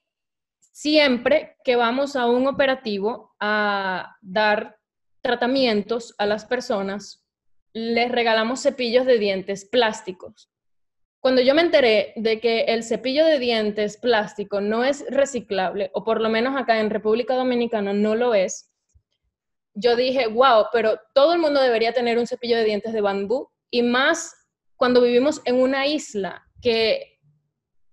siempre 0.60 1.56
que 1.64 1.78
vamos 1.78 2.18
a 2.18 2.26
un 2.26 2.48
operativo 2.48 3.36
a 3.40 4.18
dar 4.22 4.78
tratamientos 5.22 6.14
a 6.18 6.26
las 6.26 6.46
personas, 6.46 7.26
les 7.74 8.12
regalamos 8.12 8.62
cepillos 8.62 9.06
de 9.06 9.20
dientes 9.20 9.66
plásticos. 9.66 10.52
Cuando 11.20 11.42
yo 11.42 11.56
me 11.56 11.62
enteré 11.62 12.14
de 12.16 12.40
que 12.40 12.62
el 12.62 12.84
cepillo 12.84 13.26
de 13.26 13.40
dientes 13.40 13.98
plástico 13.98 14.62
no 14.62 14.84
es 14.84 15.06
reciclable, 15.10 15.92
o 15.94 16.04
por 16.04 16.22
lo 16.22 16.30
menos 16.30 16.56
acá 16.56 16.80
en 16.80 16.90
República 16.90 17.36
Dominicana 17.36 17.94
no 17.94 18.16
lo 18.16 18.34
es, 18.34 18.72
yo 19.74 19.96
dije, 19.96 20.28
wow, 20.28 20.66
pero 20.72 21.00
todo 21.14 21.34
el 21.34 21.40
mundo 21.40 21.62
debería 21.62 21.94
tener 21.94 22.18
un 22.18 22.28
cepillo 22.28 22.58
de 22.58 22.64
dientes 22.64 22.94
de 22.94 23.02
bambú 23.02 23.50
y 23.70 23.84
más 23.84 24.34
cuando 24.78 25.02
vivimos 25.02 25.42
en 25.46 25.56
una 25.56 25.86
isla 25.88 26.48
que 26.62 27.20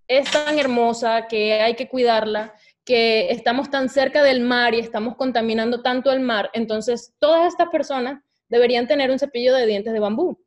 es 0.07 0.31
tan 0.31 0.59
hermosa, 0.59 1.27
que 1.27 1.55
hay 1.55 1.75
que 1.75 1.89
cuidarla, 1.89 2.55
que 2.85 3.31
estamos 3.31 3.71
tan 3.71 3.89
cerca 3.89 4.23
del 4.23 4.41
mar 4.41 4.75
y 4.75 4.81
estamos 4.81 5.17
contaminando 5.17 5.83
tanto 5.83 6.13
el 6.13 6.21
mar, 6.21 6.51
entonces 6.53 7.15
todas 7.19 7.49
estas 7.49 7.69
personas 7.71 8.23
deberían 8.49 8.87
tener 8.87 9.11
un 9.11 9.19
cepillo 9.19 9.55
de 9.55 9.67
dientes 9.67 9.93
de 9.93 10.01
bambú. 10.01 10.39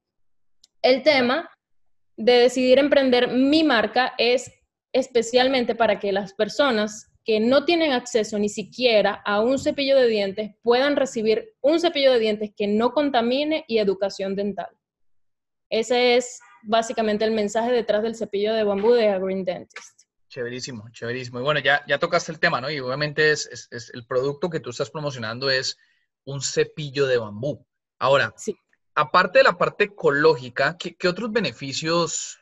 El 0.84 1.02
tema 1.02 1.50
de 2.16 2.34
decidir 2.34 2.78
emprender 2.78 3.30
mi 3.30 3.64
marca 3.64 4.14
es 4.18 4.52
especialmente 4.94 5.76
para 5.76 6.00
que 6.00 6.12
las 6.12 6.34
personas 6.34 7.12
que 7.26 7.40
no 7.40 7.66
tienen 7.66 7.92
acceso 7.92 8.40
ni 8.40 8.48
siquiera 8.48 9.22
a 9.26 9.42
un 9.42 9.60
cepillo 9.60 9.98
de 9.98 10.08
dientes 10.08 10.52
puedan 10.62 10.96
recibir 10.96 11.56
un 11.62 11.80
cepillo 11.80 12.14
de 12.14 12.20
dientes 12.20 12.52
que 12.56 12.68
no 12.68 12.92
contamine 12.94 13.66
y 13.68 13.80
educación 13.80 14.36
dental. 14.36 14.77
Ese 15.70 16.16
es 16.16 16.40
básicamente 16.64 17.26
el 17.26 17.32
mensaje 17.32 17.72
detrás 17.72 18.04
del 18.04 18.16
cepillo 18.16 18.54
de 18.54 18.64
bambú 18.64 18.94
de 18.94 19.10
A 19.10 19.20
Green 19.20 19.44
Dentist. 19.44 20.04
Chéverísimo, 20.30 20.90
chéverísimo. 20.92 21.40
Y 21.40 21.44
bueno, 21.44 21.60
ya, 21.60 21.84
ya 21.88 22.00
tocaste 22.00 22.32
el 22.32 22.40
tema, 22.40 22.60
¿no? 22.60 22.70
Y 22.70 22.80
obviamente 22.80 23.32
es, 23.32 23.70
es, 23.72 23.90
el 23.94 24.06
producto 24.06 24.50
que 24.50 24.60
tú 24.60 24.70
estás 24.70 24.90
promocionando 24.90 25.50
es 25.50 25.78
un 26.26 26.42
cepillo 26.42 27.08
de 27.08 27.18
bambú. 27.18 27.66
Ahora, 28.00 28.34
sí. 28.36 28.56
aparte 28.94 29.40
de 29.40 29.46
la 29.46 29.58
parte 29.58 29.86
ecológica, 29.86 30.78
¿qué, 30.78 30.96
qué 30.96 31.08
otros 31.08 31.32
beneficios 31.32 32.38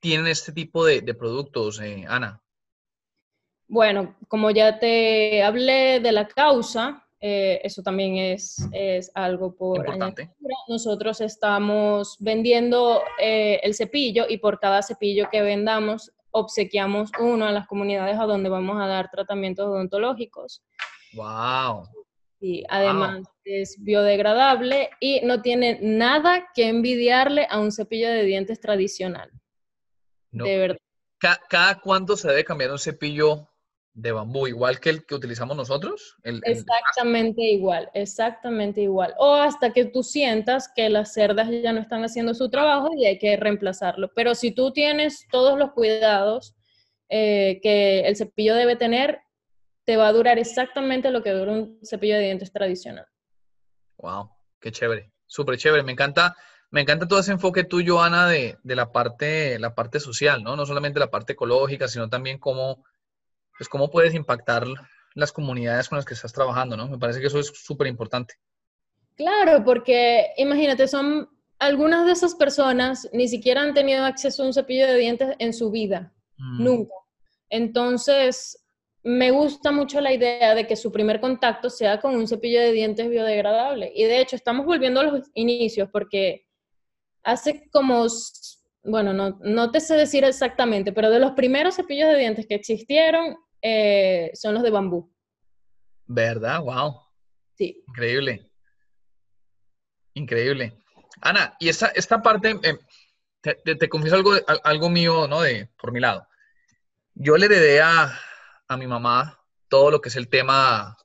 tienen 0.00 0.26
este 0.26 0.52
tipo 0.52 0.84
de, 0.84 1.02
de 1.02 1.14
productos, 1.14 1.80
eh, 1.80 2.04
Ana? 2.08 2.42
Bueno, 3.66 4.16
como 4.28 4.50
ya 4.50 4.78
te 4.78 5.42
hablé 5.42 6.00
de 6.00 6.12
la 6.12 6.26
causa, 6.26 7.06
eh, 7.20 7.60
eso 7.64 7.82
también 7.82 8.16
es, 8.16 8.68
es 8.72 9.10
algo 9.14 9.54
por 9.54 9.78
Importante. 9.78 10.30
Nosotros 10.68 11.20
estamos 11.20 12.16
vendiendo 12.20 13.02
eh, 13.20 13.60
el 13.62 13.74
cepillo 13.74 14.26
y 14.28 14.38
por 14.38 14.60
cada 14.60 14.82
cepillo 14.82 15.28
que 15.30 15.42
vendamos 15.42 16.12
obsequiamos 16.30 17.10
uno 17.18 17.46
a 17.46 17.52
las 17.52 17.66
comunidades 17.66 18.18
a 18.18 18.24
donde 18.24 18.48
vamos 18.48 18.80
a 18.80 18.86
dar 18.86 19.10
tratamientos 19.10 19.66
odontológicos. 19.66 20.62
¡Wow! 21.14 21.88
Y 22.40 22.64
además 22.68 23.26
es 23.44 23.76
biodegradable 23.80 24.90
y 25.00 25.20
no 25.24 25.42
tiene 25.42 25.78
nada 25.82 26.48
que 26.54 26.68
envidiarle 26.68 27.46
a 27.50 27.58
un 27.58 27.72
cepillo 27.72 28.08
de 28.08 28.22
dientes 28.24 28.60
tradicional. 28.60 29.30
De 30.30 30.58
verdad. 30.58 30.78
¿Cada 31.48 31.80
cuánto 31.80 32.16
se 32.16 32.28
debe 32.28 32.44
cambiar 32.44 32.70
un 32.70 32.78
cepillo 32.78 33.48
de 33.98 34.12
bambú, 34.12 34.46
igual 34.46 34.78
que 34.78 34.90
el 34.90 35.04
que 35.04 35.16
utilizamos 35.16 35.56
nosotros. 35.56 36.16
exactamente 36.22 37.42
igual, 37.42 37.90
exactamente 37.94 38.80
igual. 38.80 39.12
O 39.18 39.34
hasta 39.34 39.72
que 39.72 39.86
tú 39.86 40.04
sientas 40.04 40.70
que 40.74 40.88
las 40.88 41.12
cerdas 41.12 41.48
ya 41.50 41.72
no 41.72 41.80
están 41.80 42.04
haciendo 42.04 42.32
su 42.32 42.48
trabajo 42.48 42.90
y 42.96 43.06
hay 43.06 43.18
que 43.18 43.36
reemplazarlo. 43.36 44.12
Pero 44.14 44.36
si 44.36 44.52
tú 44.52 44.72
tienes 44.72 45.26
todos 45.32 45.58
los 45.58 45.72
cuidados 45.72 46.54
eh, 47.08 47.58
que 47.60 48.02
el 48.02 48.14
cepillo 48.14 48.54
debe 48.54 48.76
tener, 48.76 49.20
te 49.84 49.96
va 49.96 50.06
a 50.06 50.12
durar 50.12 50.38
exactamente 50.38 51.10
lo 51.10 51.24
que 51.24 51.32
dura 51.32 51.50
un 51.50 51.80
cepillo 51.82 52.14
de 52.14 52.22
dientes 52.22 52.52
tradicional. 52.52 53.06
Wow, 53.96 54.30
qué 54.60 54.70
chévere, 54.70 55.10
súper 55.26 55.58
chévere. 55.58 55.82
Me 55.82 55.90
encanta, 55.90 56.36
me 56.70 56.82
encanta 56.82 57.08
todo 57.08 57.18
ese 57.18 57.32
enfoque 57.32 57.64
tuyo, 57.64 58.00
Ana, 58.00 58.28
de, 58.28 58.58
de 58.62 58.76
la 58.76 58.92
parte, 58.92 59.58
la 59.58 59.74
parte 59.74 59.98
social, 59.98 60.44
¿no? 60.44 60.54
No 60.54 60.66
solamente 60.66 61.00
la 61.00 61.10
parte 61.10 61.32
ecológica, 61.32 61.88
sino 61.88 62.08
también 62.08 62.38
cómo 62.38 62.84
pues 63.58 63.68
cómo 63.68 63.90
puedes 63.90 64.14
impactar 64.14 64.64
las 65.14 65.32
comunidades 65.32 65.88
con 65.88 65.96
las 65.96 66.04
que 66.04 66.14
estás 66.14 66.32
trabajando, 66.32 66.76
¿no? 66.76 66.88
Me 66.88 66.98
parece 66.98 67.20
que 67.20 67.26
eso 67.26 67.40
es 67.40 67.48
súper 67.48 67.88
importante. 67.88 68.34
Claro, 69.16 69.64
porque 69.64 70.28
imagínate, 70.36 70.86
son 70.86 71.28
algunas 71.58 72.06
de 72.06 72.12
esas 72.12 72.36
personas 72.36 73.08
ni 73.12 73.26
siquiera 73.26 73.62
han 73.62 73.74
tenido 73.74 74.04
acceso 74.04 74.42
a 74.42 74.46
un 74.46 74.54
cepillo 74.54 74.86
de 74.86 74.96
dientes 74.96 75.34
en 75.40 75.52
su 75.52 75.70
vida, 75.70 76.12
mm. 76.36 76.62
nunca. 76.62 76.94
Entonces, 77.50 78.64
me 79.02 79.32
gusta 79.32 79.72
mucho 79.72 80.00
la 80.00 80.12
idea 80.12 80.54
de 80.54 80.66
que 80.66 80.76
su 80.76 80.92
primer 80.92 81.20
contacto 81.20 81.68
sea 81.68 81.98
con 81.98 82.14
un 82.14 82.28
cepillo 82.28 82.60
de 82.60 82.72
dientes 82.72 83.08
biodegradable. 83.08 83.90
Y 83.94 84.04
de 84.04 84.20
hecho, 84.20 84.36
estamos 84.36 84.66
volviendo 84.66 85.00
a 85.00 85.04
los 85.04 85.30
inicios 85.34 85.88
porque 85.90 86.46
hace 87.24 87.68
como 87.72 88.06
bueno, 88.84 89.12
no, 89.12 89.38
no, 89.42 89.70
te 89.70 89.80
sé 89.80 89.96
decir 89.96 90.24
exactamente, 90.24 90.92
pero 90.92 91.10
de 91.10 91.18
los 91.18 91.32
primeros 91.32 91.76
cepillos 91.76 92.08
de 92.08 92.18
dientes 92.18 92.46
que 92.46 92.54
existieron, 92.54 93.36
eh, 93.62 94.30
son 94.34 94.54
los 94.54 94.62
de 94.62 94.70
bambú. 94.70 95.12
¿Verdad? 96.06 96.60
Wow. 96.62 97.02
Sí. 97.56 97.84
Increíble. 97.88 98.50
Increíble. 100.14 100.78
Ana, 101.20 101.56
y 101.58 101.68
esta, 101.68 101.88
esta 101.88 102.22
parte, 102.22 102.58
eh, 102.62 102.78
te, 103.42 103.88
confieso 103.88 104.16
algo, 104.16 104.32
algo 104.64 104.90
mío, 104.90 105.26
¿no? 105.28 105.42
De, 105.42 105.68
por 105.78 105.92
mi 105.92 106.00
lado. 106.00 106.26
Yo 107.14 107.36
le 107.36 107.46
heredé 107.46 107.80
a, 107.82 108.18
a 108.68 108.76
mi 108.76 108.86
mamá 108.86 109.38
todo 109.68 109.90
lo 109.90 110.00
que 110.00 110.08
es 110.08 110.16
el 110.16 110.28
tema 110.28 110.96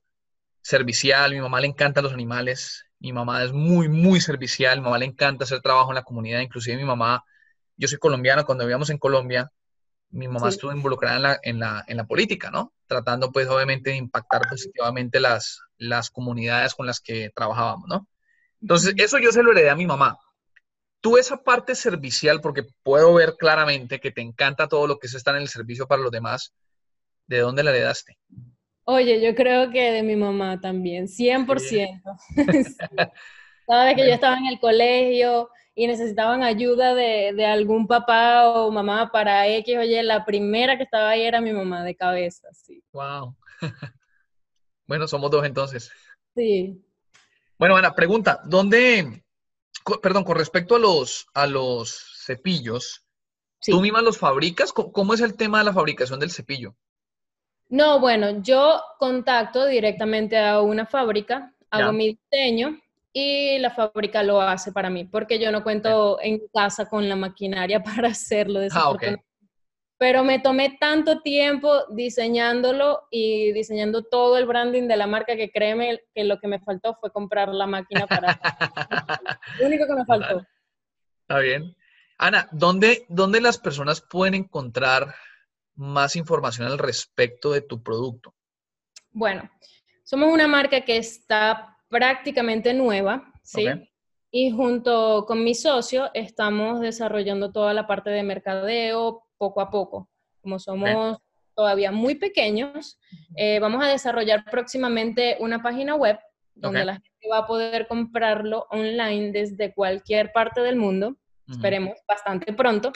servicial. 0.61 1.31
Mi 1.31 1.41
mamá 1.41 1.59
le 1.59 1.67
encantan 1.67 2.03
los 2.03 2.13
animales. 2.13 2.85
Mi 2.99 3.11
mamá 3.13 3.43
es 3.43 3.51
muy, 3.51 3.89
muy 3.89 4.21
servicial. 4.21 4.79
Mi 4.79 4.85
mamá 4.85 4.97
le 4.97 5.05
encanta 5.05 5.43
hacer 5.43 5.61
trabajo 5.61 5.91
en 5.91 5.95
la 5.95 6.03
comunidad. 6.03 6.39
Inclusive 6.39 6.77
mi 6.77 6.85
mamá, 6.85 7.23
yo 7.77 7.87
soy 7.87 7.97
colombiano, 7.97 8.45
cuando 8.45 8.63
vivíamos 8.63 8.89
en 8.89 8.97
Colombia, 8.97 9.51
mi 10.13 10.27
mamá 10.27 10.49
estuvo 10.49 10.71
involucrada 10.71 11.17
en 11.17 11.23
la, 11.23 11.39
en, 11.41 11.59
la, 11.59 11.83
en 11.87 11.97
la, 11.97 12.05
política, 12.05 12.51
¿no? 12.51 12.71
Tratando, 12.87 13.31
pues, 13.31 13.47
obviamente, 13.47 13.89
de 13.89 13.95
impactar 13.97 14.43
positivamente 14.47 15.19
las, 15.19 15.59
las 15.77 16.11
comunidades 16.11 16.75
con 16.75 16.85
las 16.85 16.99
que 16.99 17.31
trabajábamos, 17.35 17.89
¿no? 17.89 18.07
Entonces, 18.61 18.93
eso 18.97 19.17
yo 19.17 19.31
se 19.31 19.41
lo 19.41 19.51
heredé 19.51 19.71
a 19.71 19.75
mi 19.75 19.87
mamá. 19.87 20.17
Tú 21.01 21.17
esa 21.17 21.43
parte 21.43 21.73
servicial, 21.73 22.41
porque 22.41 22.63
puedo 22.83 23.13
ver 23.15 23.35
claramente 23.37 23.99
que 23.99 24.11
te 24.11 24.21
encanta 24.21 24.67
todo 24.67 24.87
lo 24.87 24.99
que 24.99 25.07
es 25.07 25.15
estar 25.15 25.35
en 25.35 25.41
el 25.41 25.49
servicio 25.49 25.87
para 25.87 26.01
los 26.01 26.11
demás, 26.11 26.53
¿de 27.25 27.39
dónde 27.39 27.63
la 27.63 27.71
heredaste? 27.71 28.17
Oye, 28.85 29.19
yo 29.19 29.33
creo 29.33 29.71
que 29.71 29.91
de 29.91 30.03
mi 30.03 30.15
mamá 30.15 30.61
también, 30.61 31.07
100%. 31.07 32.01
Cada 33.67 33.85
vez 33.85 33.95
que 33.95 34.07
yo 34.07 34.13
estaba 34.13 34.37
en 34.37 34.45
el 34.45 34.59
colegio, 34.59 35.49
y 35.75 35.87
necesitaban 35.87 36.43
ayuda 36.43 36.93
de, 36.93 37.45
algún 37.45 37.87
papá 37.87 38.47
o 38.49 38.71
mamá 38.71 39.11
para 39.11 39.47
X, 39.47 39.77
oye, 39.77 40.03
la 40.03 40.25
primera 40.25 40.77
que 40.77 40.83
estaba 40.83 41.09
ahí 41.09 41.23
era 41.23 41.41
mi 41.41 41.51
mamá 41.51 41.83
de 41.83 41.95
cabeza, 41.95 42.47
sí. 42.53 42.83
Wow. 42.91 43.35
bueno, 44.87 45.07
somos 45.07 45.31
dos 45.31 45.45
entonces. 45.45 45.91
Sí. 46.35 46.79
Bueno, 47.57 47.75
Ana, 47.75 47.95
pregunta, 47.95 48.41
¿dónde, 48.45 49.23
perdón, 50.01 50.23
con 50.23 50.37
respecto 50.37 50.75
a 50.75 50.79
los, 50.79 51.27
a 51.33 51.47
los 51.47 52.21
cepillos, 52.23 53.03
¿tú 53.59 53.81
misma 53.81 54.01
los 54.01 54.17
fabricas? 54.17 54.73
¿Cómo 54.73 55.13
es 55.13 55.21
el 55.21 55.35
tema 55.35 55.59
de 55.59 55.65
la 55.65 55.73
fabricación 55.73 56.19
del 56.19 56.31
cepillo? 56.31 56.75
No, 57.69 57.99
bueno, 57.99 58.41
yo 58.43 58.81
contacto 58.99 59.65
directamente 59.65 60.37
a 60.37 60.61
una 60.61 60.85
fábrica, 60.85 61.51
hago 61.71 61.91
mi 61.91 62.19
diseño, 62.31 62.79
y 63.13 63.59
la 63.59 63.69
fábrica 63.69 64.23
lo 64.23 64.41
hace 64.41 64.71
para 64.71 64.89
mí, 64.89 65.05
porque 65.05 65.39
yo 65.39 65.51
no 65.51 65.63
cuento 65.63 66.19
en 66.19 66.41
casa 66.51 66.87
con 66.89 67.07
la 67.07 67.15
maquinaria 67.15 67.81
para 67.83 68.09
hacerlo. 68.09 68.59
Ah, 68.71 68.89
okay. 68.89 69.15
Pero 69.99 70.23
me 70.23 70.39
tomé 70.39 70.77
tanto 70.79 71.21
tiempo 71.21 71.85
diseñándolo 71.91 73.07
y 73.11 73.53
diseñando 73.53 74.03
todo 74.03 74.37
el 74.37 74.47
branding 74.47 74.87
de 74.87 74.97
la 74.97 75.07
marca 75.07 75.35
que 75.37 75.51
créeme 75.51 76.01
que 76.13 76.23
lo 76.23 76.39
que 76.39 76.47
me 76.47 76.59
faltó 76.59 76.95
fue 76.99 77.11
comprar 77.11 77.49
la 77.49 77.67
máquina 77.67 78.07
para... 78.07 78.37
lo 79.59 79.67
único 79.67 79.85
que 79.85 79.93
me 79.93 80.05
faltó. 80.05 80.45
Está 81.21 81.39
bien. 81.39 81.75
Ana, 82.17 82.49
¿dónde, 82.51 83.05
¿dónde 83.07 83.39
las 83.39 83.59
personas 83.59 84.01
pueden 84.01 84.33
encontrar 84.33 85.13
más 85.75 86.15
información 86.15 86.67
al 86.67 86.79
respecto 86.79 87.51
de 87.51 87.61
tu 87.61 87.81
producto? 87.81 88.33
Bueno, 89.11 89.49
somos 90.03 90.33
una 90.33 90.47
marca 90.47 90.81
que 90.81 90.97
está 90.97 91.72
prácticamente 91.93 92.73
nueva, 92.73 93.31
¿sí? 93.43 93.67
Y 94.31 94.49
junto 94.49 95.25
con 95.27 95.43
mi 95.43 95.53
socio 95.53 96.09
estamos 96.15 96.81
desarrollando 96.81 97.51
toda 97.51 97.71
la 97.75 97.85
parte 97.85 98.09
de 98.09 98.23
mercadeo 98.23 99.23
poco 99.37 99.61
a 99.61 99.69
poco. 99.69 100.09
Como 100.41 100.57
somos 100.57 101.19
todavía 101.53 101.91
muy 101.91 102.15
pequeños, 102.15 102.99
eh, 103.37 103.59
vamos 103.59 103.85
a 103.85 103.89
desarrollar 103.89 104.43
próximamente 104.49 105.37
una 105.39 105.61
página 105.61 105.93
web 105.93 106.17
donde 106.55 106.83
la 106.83 106.93
gente 106.93 107.29
va 107.31 107.37
a 107.39 107.45
poder 107.45 107.87
comprarlo 107.87 108.65
online 108.71 109.31
desde 109.31 109.71
cualquier 109.71 110.31
parte 110.31 110.61
del 110.61 110.77
mundo. 110.77 111.15
Esperemos 111.47 111.99
bastante 112.07 112.53
pronto. 112.53 112.91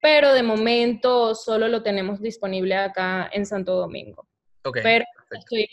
Pero 0.00 0.32
de 0.32 0.42
momento 0.42 1.34
solo 1.34 1.68
lo 1.68 1.82
tenemos 1.82 2.22
disponible 2.22 2.76
acá 2.76 3.28
en 3.30 3.44
Santo 3.44 3.76
Domingo. 3.76 4.26
Pero 4.82 5.04
estoy 5.38 5.68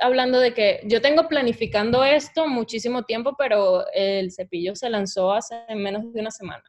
hablando 0.00 0.38
de 0.38 0.54
que 0.54 0.80
yo 0.84 1.00
tengo 1.00 1.28
planificando 1.28 2.04
esto 2.04 2.46
muchísimo 2.46 3.04
tiempo, 3.04 3.34
pero 3.36 3.84
el 3.92 4.32
cepillo 4.32 4.74
se 4.74 4.90
lanzó 4.90 5.32
hace 5.32 5.56
menos 5.74 6.12
de 6.12 6.20
una 6.20 6.30
semana. 6.30 6.62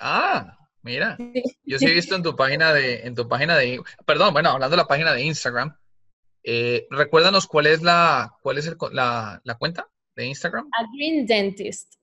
Ah, 0.00 0.56
mira. 0.82 1.16
Yo 1.64 1.78
sí 1.78 1.86
he 1.86 1.94
visto 1.94 2.14
en 2.16 2.22
tu 2.22 2.34
página 2.36 2.72
de, 2.72 3.00
en 3.06 3.14
tu 3.14 3.28
página 3.28 3.56
de, 3.56 3.80
perdón, 4.06 4.32
bueno, 4.32 4.50
hablando 4.50 4.76
de 4.76 4.82
la 4.82 4.88
página 4.88 5.12
de 5.12 5.22
Instagram, 5.22 5.76
eh, 6.42 6.86
recuérdanos 6.90 7.46
cuál 7.46 7.66
es 7.66 7.82
la, 7.82 8.34
cuál 8.42 8.58
es 8.58 8.74
la, 8.92 9.40
cuenta 9.58 9.88
de 10.14 10.26
Instagram. 10.26 10.68
At 10.78 10.86
Green 10.94 11.26
Dentist. 11.26 11.94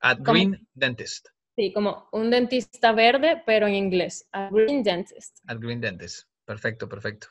At 0.00 0.18
Green 0.20 0.68
Dentist. 0.74 1.28
Sí, 1.56 1.72
como 1.72 2.06
un 2.12 2.30
dentista 2.30 2.92
verde, 2.92 3.42
pero 3.46 3.66
en 3.66 3.74
inglés. 3.74 4.28
At 4.32 4.52
Green 4.52 4.82
Dentist. 4.82 5.38
At 5.46 5.58
Green 5.58 5.80
Dentist. 5.80 6.28
Perfecto, 6.44 6.86
perfecto. 6.86 7.28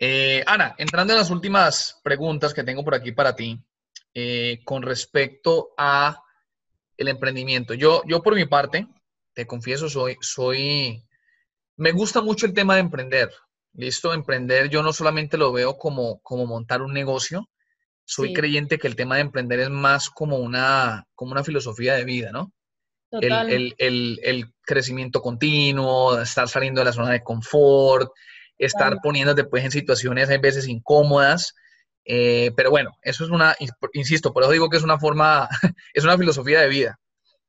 Eh, 0.00 0.44
Ana, 0.46 0.74
entrando 0.78 1.12
en 1.12 1.18
las 1.18 1.30
últimas 1.30 2.00
preguntas 2.04 2.54
que 2.54 2.62
tengo 2.62 2.84
por 2.84 2.94
aquí 2.94 3.12
para 3.12 3.34
ti, 3.34 3.60
eh, 4.14 4.60
con 4.64 4.82
respecto 4.82 5.70
a 5.76 6.22
el 6.96 7.08
emprendimiento. 7.08 7.74
Yo, 7.74 8.02
yo 8.06 8.22
por 8.22 8.34
mi 8.34 8.44
parte, 8.46 8.86
te 9.34 9.46
confieso, 9.46 9.88
soy, 9.88 10.16
soy, 10.20 11.04
me 11.76 11.92
gusta 11.92 12.20
mucho 12.20 12.46
el 12.46 12.54
tema 12.54 12.74
de 12.74 12.80
emprender. 12.80 13.30
Listo, 13.74 14.12
emprender 14.12 14.68
yo 14.68 14.82
no 14.82 14.92
solamente 14.92 15.36
lo 15.36 15.52
veo 15.52 15.78
como, 15.78 16.20
como 16.20 16.46
montar 16.46 16.82
un 16.82 16.92
negocio, 16.92 17.48
soy 18.04 18.32
creyente 18.32 18.78
que 18.78 18.88
el 18.88 18.96
tema 18.96 19.16
de 19.16 19.20
emprender 19.20 19.60
es 19.60 19.70
más 19.70 20.08
como 20.08 20.38
una, 20.38 21.06
como 21.14 21.32
una 21.32 21.44
filosofía 21.44 21.94
de 21.94 22.04
vida, 22.04 22.32
¿no? 22.32 22.52
El, 23.10 23.74
el, 23.78 24.20
el, 24.22 24.52
crecimiento 24.62 25.20
continuo, 25.20 26.18
estar 26.18 26.48
saliendo 26.48 26.80
de 26.80 26.86
la 26.86 26.92
zona 26.92 27.10
de 27.10 27.22
confort, 27.22 28.10
estar 28.58 28.98
poniéndote 29.02 29.44
pues 29.44 29.64
en 29.64 29.70
situaciones 29.70 30.30
a 30.30 30.38
veces 30.38 30.68
incómodas. 30.68 31.54
Eh, 32.04 32.52
pero 32.56 32.70
bueno, 32.70 32.92
eso 33.02 33.24
es 33.24 33.30
una, 33.30 33.54
insisto, 33.92 34.32
por 34.32 34.42
eso 34.42 34.52
digo 34.52 34.70
que 34.70 34.78
es 34.78 34.84
una 34.84 34.98
forma, 34.98 35.48
es 35.94 36.04
una 36.04 36.16
filosofía 36.16 36.60
de 36.60 36.68
vida. 36.68 36.98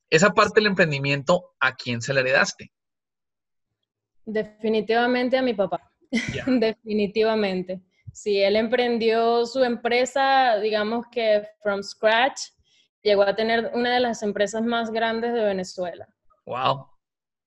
Esa 0.09 0.31
parte 0.31 0.59
del 0.59 0.67
emprendimiento, 0.67 1.51
¿a 1.59 1.75
quién 1.75 2.01
se 2.01 2.13
la 2.13 2.21
heredaste? 2.21 2.71
Definitivamente 4.25 5.37
a 5.37 5.41
mi 5.41 5.53
papá. 5.53 5.91
Definitivamente. 6.45 7.81
Sí, 8.11 8.41
él 8.41 8.55
emprendió 8.55 9.45
su 9.45 9.63
empresa, 9.63 10.57
digamos 10.59 11.05
que 11.11 11.47
from 11.61 11.83
scratch, 11.83 12.41
llegó 13.01 13.23
a 13.23 13.35
tener 13.35 13.71
una 13.73 13.93
de 13.93 13.99
las 13.99 14.23
empresas 14.23 14.63
más 14.63 14.91
grandes 14.91 15.33
de 15.33 15.43
Venezuela. 15.43 16.07
Wow. 16.45 16.87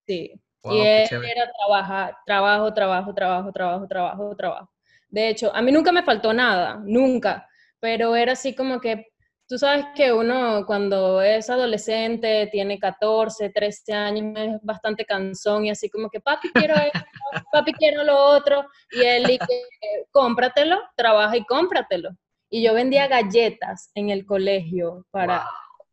Sí. 0.07 0.41
Y 0.65 0.81
él 0.81 1.09
era 1.25 1.51
trabajar, 1.53 2.17
trabajo, 2.25 2.73
trabajo, 2.73 3.15
trabajo, 3.15 3.53
trabajo, 3.53 3.87
trabajo, 3.87 4.37
trabajo. 4.37 4.71
De 5.09 5.29
hecho, 5.29 5.55
a 5.55 5.61
mí 5.61 5.73
nunca 5.73 5.93
me 5.93 6.03
faltó 6.03 6.33
nada, 6.33 6.81
nunca, 6.85 7.47
pero 7.81 8.17
era 8.17 8.33
así 8.33 8.55
como 8.55 8.81
que 8.81 9.13
Tú 9.53 9.59
sabes 9.59 9.85
que 9.95 10.11
uno 10.11 10.65
cuando 10.65 11.21
es 11.21 11.51
adolescente, 11.51 12.49
tiene 12.51 12.79
14, 12.79 13.51
13 13.51 13.93
años, 13.93 14.33
es 14.39 14.63
bastante 14.63 15.05
cansón 15.05 15.67
y 15.67 15.71
así 15.71 15.91
como 15.91 16.09
que, 16.09 16.21
papi, 16.21 16.49
quiero 16.53 16.75
esto, 16.75 17.01
papi, 17.53 17.75
quiero 17.75 18.03
lo 18.03 18.17
otro. 18.17 18.65
Y 18.93 19.03
él 19.03 19.25
dice, 19.25 19.63
cómpratelo, 20.11 20.81
trabaja 20.97 21.37
y 21.37 21.45
cómpratelo. 21.45 22.13
Y 22.49 22.63
yo 22.63 22.73
vendía 22.73 23.09
galletas 23.09 23.91
en 23.95 24.09
el 24.09 24.25
colegio 24.25 25.05
para 25.11 25.45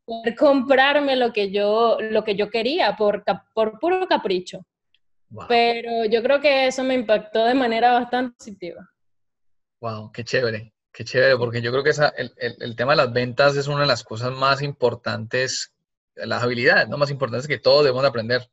poder 0.10 0.36
comprarme 0.36 1.16
lo 1.16 1.32
que 1.32 1.52
yo, 1.52 1.98
lo 2.02 2.24
que 2.24 2.36
yo 2.36 2.50
quería 2.50 2.96
por, 2.96 3.24
por 3.54 3.80
puro 3.80 4.08
capricho. 4.08 4.66
Pero 5.48 6.06
yo 6.06 6.24
creo 6.24 6.42
que 6.42 6.66
eso 6.66 6.84
me 6.84 6.96
impactó 6.96 7.46
de 7.46 7.54
manera 7.54 7.94
bastante 7.94 8.36
positiva. 8.36 8.90
Wow, 9.80 10.12
qué 10.12 10.24
chévere. 10.24 10.74
Qué 10.92 11.06
chévere, 11.06 11.38
porque 11.38 11.62
yo 11.62 11.72
creo 11.72 11.84
que 11.84 11.92
esa, 11.92 12.10
el, 12.10 12.34
el, 12.38 12.76
tema 12.76 12.94
de 12.94 12.98
las 12.98 13.14
ventas 13.14 13.56
es 13.56 13.68
una 13.68 13.82
de 13.82 13.88
las 13.88 14.04
cosas 14.04 14.32
más 14.32 14.64
importantes, 14.64 15.76
las 16.16 16.42
habilidades, 16.42 16.90
¿no? 16.90 16.98
Más 16.98 17.12
importantes 17.12 17.48
que 17.48 17.60
todos 17.60 17.84
debemos 17.84 18.02
de 18.02 18.10
aprender. 18.10 18.50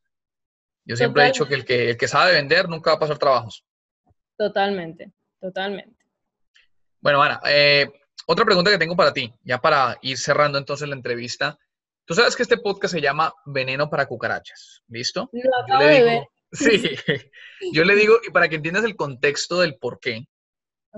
Yo 0.85 0.97
siempre 0.97 1.23
he 1.23 1.27
dicho 1.29 1.47
que 1.47 1.55
el, 1.55 1.65
que 1.65 1.91
el 1.91 1.97
que 1.97 2.07
sabe 2.07 2.35
vender 2.35 2.69
nunca 2.69 2.91
va 2.91 2.97
a 2.97 3.01
pasar 3.01 3.17
trabajos. 3.17 3.65
Totalmente, 4.37 5.11
totalmente. 5.41 6.05
Bueno, 7.01 7.23
Ana, 7.23 7.41
eh, 7.47 7.91
otra 8.27 8.45
pregunta 8.45 8.71
que 8.71 8.79
tengo 8.79 8.97
para 8.97 9.13
ti, 9.13 9.33
ya 9.43 9.59
para 9.59 9.99
ir 10.03 10.19
cerrando 10.19 10.59
entonces 10.59 10.89
la 10.89 10.95
entrevista. 10.95 11.59
Tú 12.05 12.15
sabes 12.15 12.37
que 12.37 12.43
este 12.43 12.59
podcast 12.59 12.95
se 12.95 13.01
llama 13.01 13.33
Veneno 13.45 13.89
para 13.91 14.07
Cucarachas, 14.07 14.83
¿listo? 14.89 15.31
Lo 15.33 15.67
yo 15.67 15.79
le 15.79 16.05
digo, 16.05 16.29
Sí, 16.53 16.97
yo 17.73 17.85
le 17.85 17.97
digo, 17.97 18.19
y 18.27 18.31
para 18.31 18.49
que 18.49 18.57
entiendas 18.57 18.85
el 18.85 18.97
contexto 18.97 19.61
del 19.61 19.77
por 19.77 19.99
qué, 20.01 20.27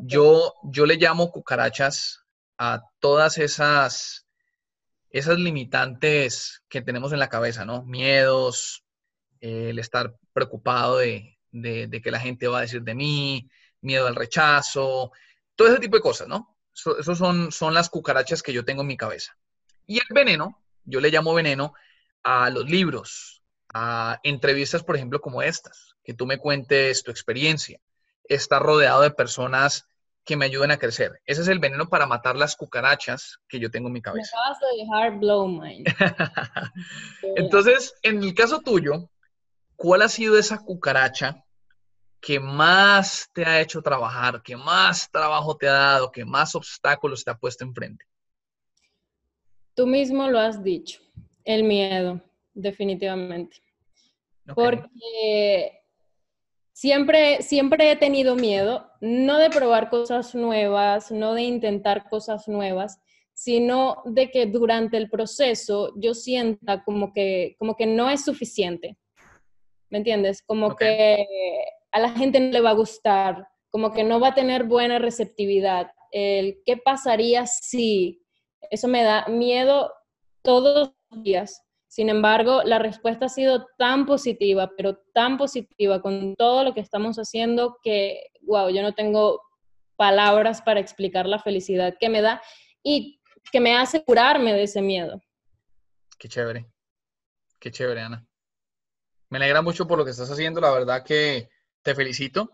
yo, 0.02 0.54
yo 0.64 0.86
le 0.86 0.96
llamo 0.96 1.30
cucarachas 1.30 2.20
a 2.58 2.82
todas 3.00 3.38
esas, 3.38 4.26
esas 5.10 5.38
limitantes 5.38 6.62
que 6.68 6.82
tenemos 6.82 7.12
en 7.12 7.18
la 7.18 7.28
cabeza, 7.28 7.64
¿no? 7.64 7.82
Miedos, 7.84 8.84
el 9.40 9.78
estar 9.78 10.14
preocupado 10.32 10.98
de, 10.98 11.38
que 11.52 12.10
la 12.10 12.20
gente 12.20 12.46
va 12.48 12.58
a 12.58 12.62
decir 12.62 12.82
de 12.82 12.94
mí, 12.94 13.48
miedo 13.80 14.06
al 14.06 14.16
rechazo, 14.16 15.12
todo 15.56 15.68
ese 15.68 15.80
tipo 15.80 15.96
de 15.96 16.02
cosas, 16.02 16.28
¿no? 16.28 16.57
Esas 16.98 17.18
son, 17.18 17.52
son 17.52 17.74
las 17.74 17.90
cucarachas 17.90 18.42
que 18.42 18.52
yo 18.52 18.64
tengo 18.64 18.82
en 18.82 18.88
mi 18.88 18.96
cabeza. 18.96 19.36
Y 19.86 19.98
el 19.98 20.06
veneno, 20.10 20.60
yo 20.84 21.00
le 21.00 21.10
llamo 21.10 21.34
veneno 21.34 21.74
a 22.22 22.50
los 22.50 22.68
libros, 22.68 23.42
a 23.72 24.20
entrevistas, 24.22 24.82
por 24.82 24.96
ejemplo, 24.96 25.20
como 25.20 25.42
estas, 25.42 25.94
que 26.04 26.14
tú 26.14 26.26
me 26.26 26.38
cuentes 26.38 27.02
tu 27.02 27.10
experiencia, 27.10 27.80
estar 28.24 28.62
rodeado 28.62 29.02
de 29.02 29.10
personas 29.10 29.86
que 30.24 30.36
me 30.36 30.44
ayuden 30.44 30.70
a 30.70 30.76
crecer. 30.76 31.22
Ese 31.24 31.40
es 31.40 31.48
el 31.48 31.58
veneno 31.58 31.88
para 31.88 32.06
matar 32.06 32.36
las 32.36 32.54
cucarachas 32.54 33.38
que 33.48 33.58
yo 33.58 33.70
tengo 33.70 33.88
en 33.88 33.94
mi 33.94 34.02
cabeza. 34.02 34.36
Me 34.36 34.40
acabas 34.40 34.60
de 34.60 34.82
dejar 34.82 35.18
blow 35.18 35.48
mind. 35.48 35.86
Entonces, 37.36 37.94
en 38.02 38.22
el 38.22 38.34
caso 38.34 38.60
tuyo, 38.60 39.08
¿cuál 39.76 40.02
ha 40.02 40.08
sido 40.10 40.38
esa 40.38 40.58
cucaracha 40.58 41.44
que 42.20 42.40
más 42.40 43.28
te 43.32 43.44
ha 43.44 43.60
hecho 43.60 43.80
trabajar, 43.82 44.42
que 44.42 44.56
más 44.56 45.10
trabajo 45.10 45.56
te 45.56 45.68
ha 45.68 45.72
dado, 45.72 46.12
que 46.12 46.24
más 46.24 46.54
obstáculos 46.54 47.24
te 47.24 47.30
ha 47.30 47.36
puesto 47.36 47.64
enfrente? 47.64 48.04
Tú 49.74 49.86
mismo 49.86 50.28
lo 50.28 50.38
has 50.38 50.62
dicho, 50.62 51.00
el 51.44 51.64
miedo, 51.64 52.20
definitivamente. 52.54 53.56
Porque 54.54 55.78
Siempre, 56.78 57.42
siempre 57.42 57.90
he 57.90 57.96
tenido 57.96 58.36
miedo, 58.36 58.88
no 59.00 59.38
de 59.38 59.50
probar 59.50 59.90
cosas 59.90 60.32
nuevas, 60.36 61.10
no 61.10 61.34
de 61.34 61.42
intentar 61.42 62.08
cosas 62.08 62.46
nuevas, 62.46 63.00
sino 63.32 64.00
de 64.04 64.30
que 64.30 64.46
durante 64.46 64.96
el 64.96 65.10
proceso 65.10 65.92
yo 65.96 66.14
sienta 66.14 66.84
como 66.84 67.12
que, 67.12 67.56
como 67.58 67.74
que 67.74 67.84
no 67.84 68.08
es 68.08 68.24
suficiente. 68.24 68.96
¿Me 69.90 69.98
entiendes? 69.98 70.40
Como 70.40 70.76
que 70.76 71.26
a 71.92 72.00
la 72.00 72.10
gente 72.10 72.40
no 72.40 72.52
le 72.52 72.60
va 72.60 72.70
a 72.70 72.74
gustar, 72.74 73.48
como 73.70 73.92
que 73.92 74.04
no 74.04 74.20
va 74.20 74.28
a 74.28 74.34
tener 74.34 74.64
buena 74.64 74.98
receptividad. 74.98 75.90
El 76.10 76.60
qué 76.64 76.76
pasaría 76.76 77.46
si, 77.46 78.22
eso 78.70 78.88
me 78.88 79.02
da 79.02 79.26
miedo 79.28 79.92
todos 80.42 80.92
los 81.10 81.22
días. 81.22 81.62
Sin 81.88 82.10
embargo, 82.10 82.62
la 82.64 82.78
respuesta 82.78 83.26
ha 83.26 83.30
sido 83.30 83.66
tan 83.78 84.04
positiva, 84.04 84.70
pero 84.76 84.98
tan 85.14 85.38
positiva 85.38 86.02
con 86.02 86.36
todo 86.36 86.64
lo 86.64 86.74
que 86.74 86.80
estamos 86.80 87.16
haciendo 87.16 87.78
que, 87.82 88.26
wow, 88.42 88.68
yo 88.68 88.82
no 88.82 88.94
tengo 88.94 89.40
palabras 89.96 90.62
para 90.62 90.80
explicar 90.80 91.26
la 91.26 91.38
felicidad 91.38 91.96
que 91.98 92.08
me 92.08 92.20
da 92.20 92.42
y 92.82 93.20
que 93.50 93.60
me 93.60 93.76
hace 93.76 94.04
curarme 94.04 94.52
de 94.52 94.64
ese 94.64 94.82
miedo. 94.82 95.20
Qué 96.18 96.28
chévere, 96.28 96.66
qué 97.58 97.70
chévere, 97.70 98.02
Ana. 98.02 98.26
Me 99.30 99.38
alegra 99.38 99.62
mucho 99.62 99.86
por 99.86 99.98
lo 99.98 100.04
que 100.04 100.10
estás 100.10 100.30
haciendo, 100.30 100.60
la 100.60 100.70
verdad 100.70 101.04
que 101.04 101.48
te 101.88 101.94
felicito. 101.94 102.52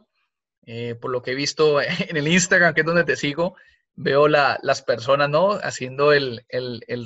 Eh, 0.66 0.94
por 0.94 1.10
lo 1.10 1.20
que 1.20 1.32
he 1.32 1.34
visto 1.34 1.80
en 2.08 2.16
el 2.16 2.28
Instagram, 2.28 2.72
que 2.72 2.82
es 2.82 2.86
donde 2.86 3.04
te 3.04 3.16
sigo, 3.16 3.56
veo 3.96 4.28
las 4.28 4.82
personas, 4.82 5.28
¿no? 5.28 5.52
Haciendo 5.52 6.12
el, 6.12 6.44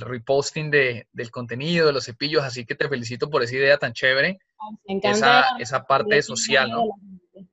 reposting 0.01 0.71
de, 0.71 1.09
del 1.13 1.31
contenido, 1.31 1.87
de 1.87 1.93
los 1.95 2.05
cepillos, 2.05 2.45
así 2.45 2.67
que 2.67 2.75
te 2.75 2.89
felicito 2.89 3.31
por 3.31 3.43
esa 3.43 3.57
idea 3.57 3.79
tan 3.79 3.95
chévere. 3.95 4.39
Me 4.87 4.95
encanta 4.95 5.57
esa, 5.59 5.87
parte 5.87 6.21
social, 6.23 6.71
¿no? 6.71 6.85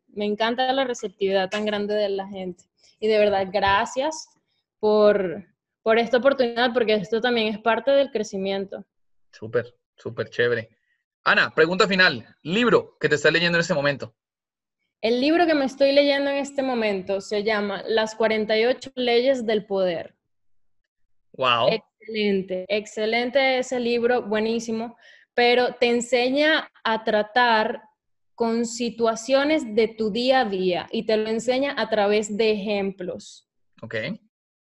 Me 0.08 0.26
encanta 0.26 0.72
la 0.74 0.84
receptividad 0.84 1.50
tan 1.50 1.66
grande 1.66 1.94
de 1.96 2.10
la 2.10 2.28
gente. 2.28 2.66
Y 3.00 3.08
de 3.08 3.18
verdad, 3.18 3.48
gracias 3.52 4.28
por, 4.80 5.46
por 5.84 6.00
esta 6.00 6.18
oportunidad, 6.18 6.74
porque 6.74 6.96
esto 6.96 7.22
también 7.22 7.48
es 7.54 7.60
parte 7.60 7.92
del 7.92 8.12
crecimiento. 8.12 8.86
Súper, 9.32 9.74
súper 9.96 10.30
chévere. 10.30 10.70
Ana, 11.24 11.54
pregunta 11.54 11.88
final. 11.88 12.36
Libro 12.44 12.98
que 13.00 13.10
te 13.10 13.16
estás 13.16 13.34
leyendo 13.34 13.58
en 13.58 13.62
este 13.62 13.74
momento. 13.74 14.16
El 15.06 15.22
libro 15.22 15.46
que 15.46 15.54
me 15.54 15.66
estoy 15.66 15.92
leyendo 15.92 16.32
en 16.32 16.38
este 16.38 16.64
momento 16.64 17.22
se 17.22 17.44
llama 17.44 17.84
Las 17.88 18.16
48 18.16 18.92
leyes 18.96 19.46
del 19.46 19.64
poder. 19.68 20.16
Wow. 21.34 21.70
Excelente, 21.70 22.66
excelente 22.68 23.60
ese 23.60 23.80
libro, 23.80 24.24
buenísimo, 24.24 24.98
pero 25.36 25.76
te 25.76 25.92
enseña 25.92 26.72
a 26.84 27.04
tratar 27.04 27.84
con 28.34 28.66
situaciones 28.66 29.76
de 29.76 29.90
tu 29.90 30.10
día 30.10 30.40
a 30.40 30.46
día 30.46 30.88
y 30.92 31.06
te 31.06 31.18
lo 31.18 31.30
enseña 31.30 31.76
a 31.78 31.88
través 31.88 32.36
de 32.36 32.54
ejemplos. 32.54 33.48
Ok. 33.84 33.98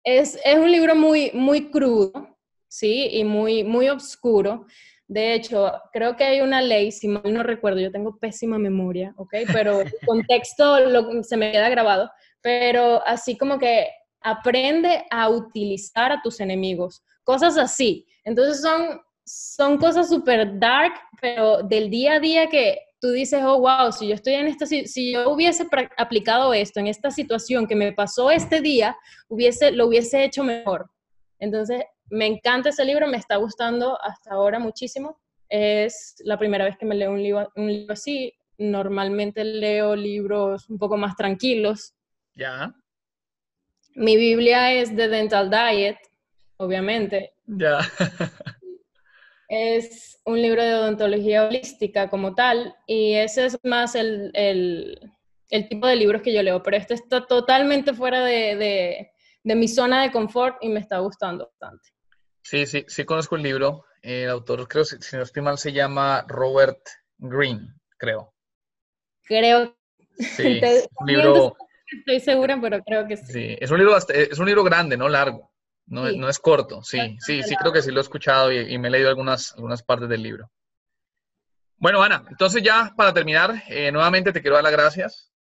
Es, 0.04 0.40
es 0.46 0.60
un 0.60 0.72
libro 0.72 0.96
muy, 0.96 1.32
muy 1.34 1.72
crudo, 1.72 2.38
¿sí? 2.68 3.10
Y 3.14 3.24
muy, 3.24 3.64
muy 3.64 3.90
oscuro, 3.90 4.68
de 5.10 5.34
hecho, 5.34 5.74
creo 5.92 6.16
que 6.16 6.24
hay 6.24 6.42
una 6.42 6.62
ley, 6.62 6.92
si 6.92 7.08
mal 7.08 7.34
no 7.34 7.42
recuerdo, 7.42 7.80
yo 7.80 7.92
tengo 7.92 8.20
pésima 8.20 8.60
memoria, 8.60 9.12
¿ok? 9.18 9.34
Pero 9.52 9.82
el 9.82 9.92
contexto 10.06 10.78
se 11.24 11.36
me 11.36 11.52
queda 11.52 11.68
grabado, 11.68 12.12
pero 12.42 13.02
así 13.08 13.36
como 13.36 13.58
que 13.58 13.88
aprende 14.22 15.04
a 15.10 15.30
utilizar 15.30 16.12
a 16.12 16.22
tus 16.22 16.40
enemigos, 16.40 17.04
cosas 17.24 17.58
así. 17.58 18.06
Entonces 18.24 18.62
son, 18.62 19.02
son 19.26 19.80
cosas 19.80 20.10
súper 20.10 20.60
dark, 20.60 20.94
pero 21.20 21.64
del 21.64 21.90
día 21.90 22.14
a 22.14 22.20
día 22.20 22.48
que 22.48 22.78
tú 23.02 23.10
dices, 23.10 23.42
oh, 23.44 23.62
wow, 23.62 23.92
si 23.92 24.10
yo 24.10 24.14
estoy 24.14 24.36
en 24.36 24.46
esta, 24.46 24.68
si 24.68 25.12
yo 25.12 25.32
hubiese 25.32 25.66
aplicado 25.98 26.54
esto 26.54 26.80
en 26.80 26.86
esta 26.86 27.10
situación 27.10 27.66
que 27.66 27.76
me 27.76 27.94
pasó 27.94 28.30
este 28.30 28.62
día, 28.62 28.96
hubiese, 29.28 29.72
lo 29.72 29.88
hubiese 29.88 30.24
hecho 30.24 30.44
mejor. 30.44 30.92
Entonces, 31.40 31.84
me 32.12 32.26
encanta 32.26 32.70
ese 32.70 32.86
libro, 32.86 33.08
me 33.08 33.18
está 33.18 33.38
gustando 33.38 34.02
hasta 34.02 34.32
ahora 34.32 34.60
muchísimo. 34.60 35.20
Es 35.48 36.16
la 36.20 36.38
primera 36.38 36.66
vez 36.66 36.78
que 36.78 36.86
me 36.86 36.96
leo 36.96 37.12
un 37.12 37.22
libro, 37.22 37.52
un 37.56 37.68
libro 37.68 37.94
así. 37.94 38.34
Normalmente 38.58 39.44
leo 39.44 39.96
libros 39.96 40.70
un 40.70 40.78
poco 40.78 40.98
más 40.98 41.16
tranquilos. 41.16 41.94
Ya. 42.36 42.74
Mi 43.96 44.16
Biblia 44.16 44.74
es 44.74 44.96
The 44.96 45.08
Dental 45.08 45.50
Diet, 45.50 45.98
obviamente. 46.58 47.34
Ya. 47.46 47.80
es 49.50 50.22
un 50.26 50.42
libro 50.42 50.64
de 50.64 50.76
odontología 50.76 51.46
holística 51.46 52.10
como 52.10 52.36
tal, 52.36 52.76
y 52.86 53.16
ese 53.16 53.48
es 53.48 53.60
más 53.64 53.96
el, 53.96 54.32
tipo 55.70 55.88
de 55.88 55.96
libros 55.96 56.22
que 56.22 56.34
yo 56.34 56.44
leo, 56.44 56.62
pero 56.62 56.78
este 56.78 56.94
está 56.94 57.26
totalmente 57.26 57.94
fuera 57.94 58.24
de, 58.24 59.10
mi 59.44 59.68
zona 59.68 60.04
de 60.04 60.12
confort 60.12 60.58
y 60.62 60.70
me 60.70 60.80
está 60.80 61.00
gustando 61.00 61.46
bastante. 61.60 61.90
Sí, 62.42 62.66
sí, 62.66 62.86
sí 62.88 63.06
conozco 63.06 63.36
el 63.36 63.44
libro. 63.44 63.86
El 64.02 64.30
autor, 64.30 64.68
creo, 64.68 64.86
si, 64.86 64.98
no 65.16 65.24
estoy 65.24 65.42
mal, 65.42 65.58
se 65.58 65.74
llama 65.74 66.26
Robert 66.28 66.80
Green, 67.18 67.76
creo. 67.98 68.34
Creo. 69.24 69.78
Sí, 70.18 70.62
un 71.00 71.08
libro... 71.08 71.56
Estoy 71.92 72.20
segura, 72.20 72.60
pero 72.62 72.84
creo 72.84 73.08
que 73.08 73.18
sí. 73.18 73.34
Sí, 73.34 73.58
es 73.60 73.72
un 73.72 73.80
libro, 73.80 73.98
es 73.98 74.40
un 74.40 74.46
libro 74.46 74.64
grande, 74.64 74.96
¿no? 74.96 75.10
Largo. 75.10 75.52
No, 75.90 76.30
es 76.30 76.38
corto, 76.38 76.84
sí, 76.84 77.18
sí, 77.20 77.42
sí 77.42 77.56
creo 77.56 77.74
que 77.74 77.82
sí 77.82 77.90
lo 77.90 78.00
he 78.00 78.04
escuchado 78.04 78.52
y, 78.52 78.78
me 78.78 78.90
he 78.90 78.92
leído 78.92 79.10
algunas, 79.10 79.54
algunas 79.54 79.82
partes 79.82 80.08
del 80.08 80.22
libro. 80.22 80.52
Bueno, 81.78 82.04
Ana, 82.04 82.26
entonces 82.30 82.62
ya 82.62 82.94
para 82.96 83.12
terminar, 83.12 83.64
eh, 83.70 83.92
nuevamente 83.92 84.32
te 84.32 84.42
quiero 84.42 84.56
dar 84.56 84.64
las 84.64 84.72
gracias. 84.72 85.32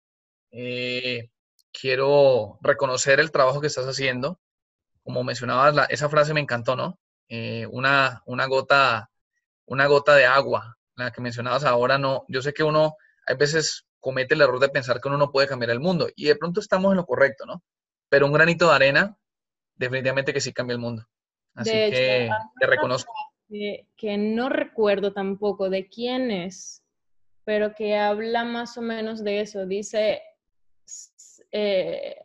Eh, 0.50 1.30
quiero 1.70 2.58
reconocer 2.62 3.20
el 3.20 3.30
trabajo 3.30 3.60
que 3.60 3.66
estás 3.66 3.86
haciendo. 3.86 4.40
Como 5.08 5.24
mencionabas, 5.24 5.88
esa 5.88 6.10
frase 6.10 6.34
me 6.34 6.40
encantó, 6.40 6.76
¿no? 6.76 6.98
Eh, 7.30 7.66
una, 7.70 8.22
una, 8.26 8.44
gota, 8.44 9.10
una 9.64 9.86
gota 9.86 10.14
de 10.14 10.26
agua, 10.26 10.76
la 10.96 11.10
que 11.12 11.22
mencionabas 11.22 11.64
ahora, 11.64 11.96
no. 11.96 12.26
Yo 12.28 12.42
sé 12.42 12.52
que 12.52 12.62
uno 12.62 12.94
a 13.26 13.32
veces 13.32 13.86
comete 14.00 14.34
el 14.34 14.42
error 14.42 14.60
de 14.60 14.68
pensar 14.68 15.00
que 15.00 15.08
uno 15.08 15.16
no 15.16 15.32
puede 15.32 15.48
cambiar 15.48 15.70
el 15.70 15.80
mundo 15.80 16.08
y 16.14 16.26
de 16.26 16.36
pronto 16.36 16.60
estamos 16.60 16.90
en 16.90 16.98
lo 16.98 17.06
correcto, 17.06 17.46
¿no? 17.46 17.62
Pero 18.10 18.26
un 18.26 18.34
granito 18.34 18.68
de 18.68 18.74
arena 18.74 19.16
definitivamente 19.76 20.34
que 20.34 20.42
sí 20.42 20.52
cambia 20.52 20.74
el 20.74 20.78
mundo. 20.78 21.08
Así 21.54 21.70
que 21.70 22.28
te 22.60 22.66
reconozco. 22.66 23.10
Que, 23.48 24.18
no 24.18 24.50
recuerdo 24.50 25.14
tampoco 25.14 25.70
de 25.70 25.88
quién 25.88 26.30
es, 26.30 26.84
pero 27.44 27.74
que 27.74 27.96
habla 27.96 28.44
más 28.44 28.76
o 28.76 28.82
menos 28.82 29.24
de 29.24 29.40
eso. 29.40 29.64
Dice, 29.64 30.20
eh, 31.50 32.20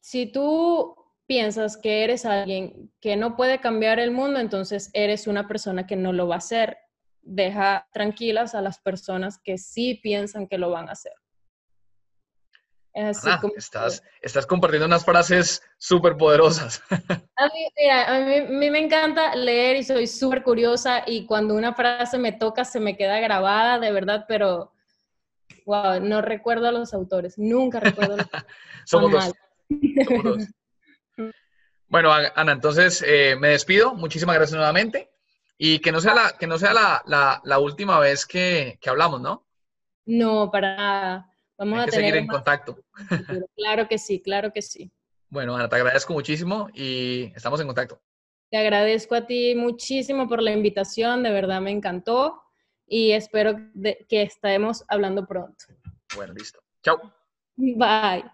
si 0.00 0.26
tú 0.32 0.96
piensas 1.30 1.76
que 1.76 2.02
eres 2.02 2.26
alguien 2.26 2.90
que 3.00 3.14
no 3.14 3.36
puede 3.36 3.60
cambiar 3.60 4.00
el 4.00 4.10
mundo, 4.10 4.40
entonces 4.40 4.90
eres 4.94 5.28
una 5.28 5.46
persona 5.46 5.86
que 5.86 5.94
no 5.94 6.12
lo 6.12 6.26
va 6.26 6.34
a 6.34 6.38
hacer. 6.38 6.76
Deja 7.22 7.86
tranquilas 7.92 8.56
a 8.56 8.60
las 8.60 8.80
personas 8.80 9.38
que 9.38 9.56
sí 9.56 10.00
piensan 10.02 10.48
que 10.48 10.58
lo 10.58 10.70
van 10.70 10.88
a 10.88 10.92
hacer 10.92 11.12
estás, 13.56 14.02
estás 14.20 14.46
compartiendo 14.46 14.86
unas 14.86 15.04
frases 15.04 15.62
súper 15.78 16.16
poderosas. 16.16 16.82
A 17.36 18.18
mí, 18.18 18.70
me 18.70 18.78
encanta 18.78 19.34
leer 19.36 19.76
y 19.76 19.84
soy 19.84 20.06
súper 20.06 20.42
curiosa 20.42 21.04
y 21.06 21.26
cuando 21.26 21.54
una 21.54 21.74
frase 21.74 22.18
me 22.18 22.32
toca 22.32 22.64
se 22.64 22.80
me 22.80 22.96
queda 22.96 23.20
grabada, 23.20 23.78
de 23.78 23.92
verdad, 23.92 24.24
pero 24.28 24.72
wow, 25.64 26.00
no 26.00 26.20
recuerdo 26.20 26.68
a 26.68 26.72
los 26.72 26.92
autores, 26.92 27.38
nunca 27.38 27.80
recuerdo. 27.80 28.16
Los 28.80 28.90
Somos 28.90 29.12
dos. 29.12 29.32
Bueno, 31.90 32.10
Ana, 32.12 32.52
entonces 32.52 33.04
eh, 33.06 33.36
me 33.38 33.48
despido. 33.48 33.94
Muchísimas 33.94 34.36
gracias 34.36 34.56
nuevamente. 34.56 35.10
Y 35.58 35.80
que 35.80 35.92
no 35.92 36.00
sea 36.00 36.14
la, 36.14 36.32
que 36.38 36.46
no 36.46 36.58
sea 36.58 36.72
la, 36.72 37.02
la, 37.44 37.58
última 37.58 37.98
vez 37.98 38.24
que, 38.24 38.78
que 38.80 38.88
hablamos, 38.88 39.20
¿no? 39.20 39.46
No, 40.06 40.50
para 40.50 41.30
Vamos 41.60 41.76
Hay 41.76 41.82
a 41.82 41.84
que 41.86 41.92
seguir 41.92 42.16
en 42.16 42.26
contacto. 42.26 42.78
Claro 43.54 43.86
que 43.86 43.98
sí, 43.98 44.22
claro 44.22 44.50
que 44.50 44.62
sí. 44.62 44.90
Bueno, 45.28 45.54
Ana, 45.54 45.68
te 45.68 45.76
agradezco 45.76 46.14
muchísimo 46.14 46.70
y 46.72 47.30
estamos 47.36 47.60
en 47.60 47.66
contacto. 47.66 48.00
Te 48.50 48.56
agradezco 48.56 49.14
a 49.14 49.26
ti 49.26 49.54
muchísimo 49.54 50.26
por 50.26 50.42
la 50.42 50.52
invitación, 50.52 51.22
de 51.22 51.30
verdad 51.30 51.60
me 51.60 51.70
encantó 51.70 52.42
y 52.86 53.12
espero 53.12 53.56
que 54.08 54.22
estemos 54.22 54.84
hablando 54.88 55.26
pronto. 55.26 55.66
Bueno, 56.16 56.32
listo. 56.32 56.60
Chao. 56.82 56.98
Bye. 57.56 58.24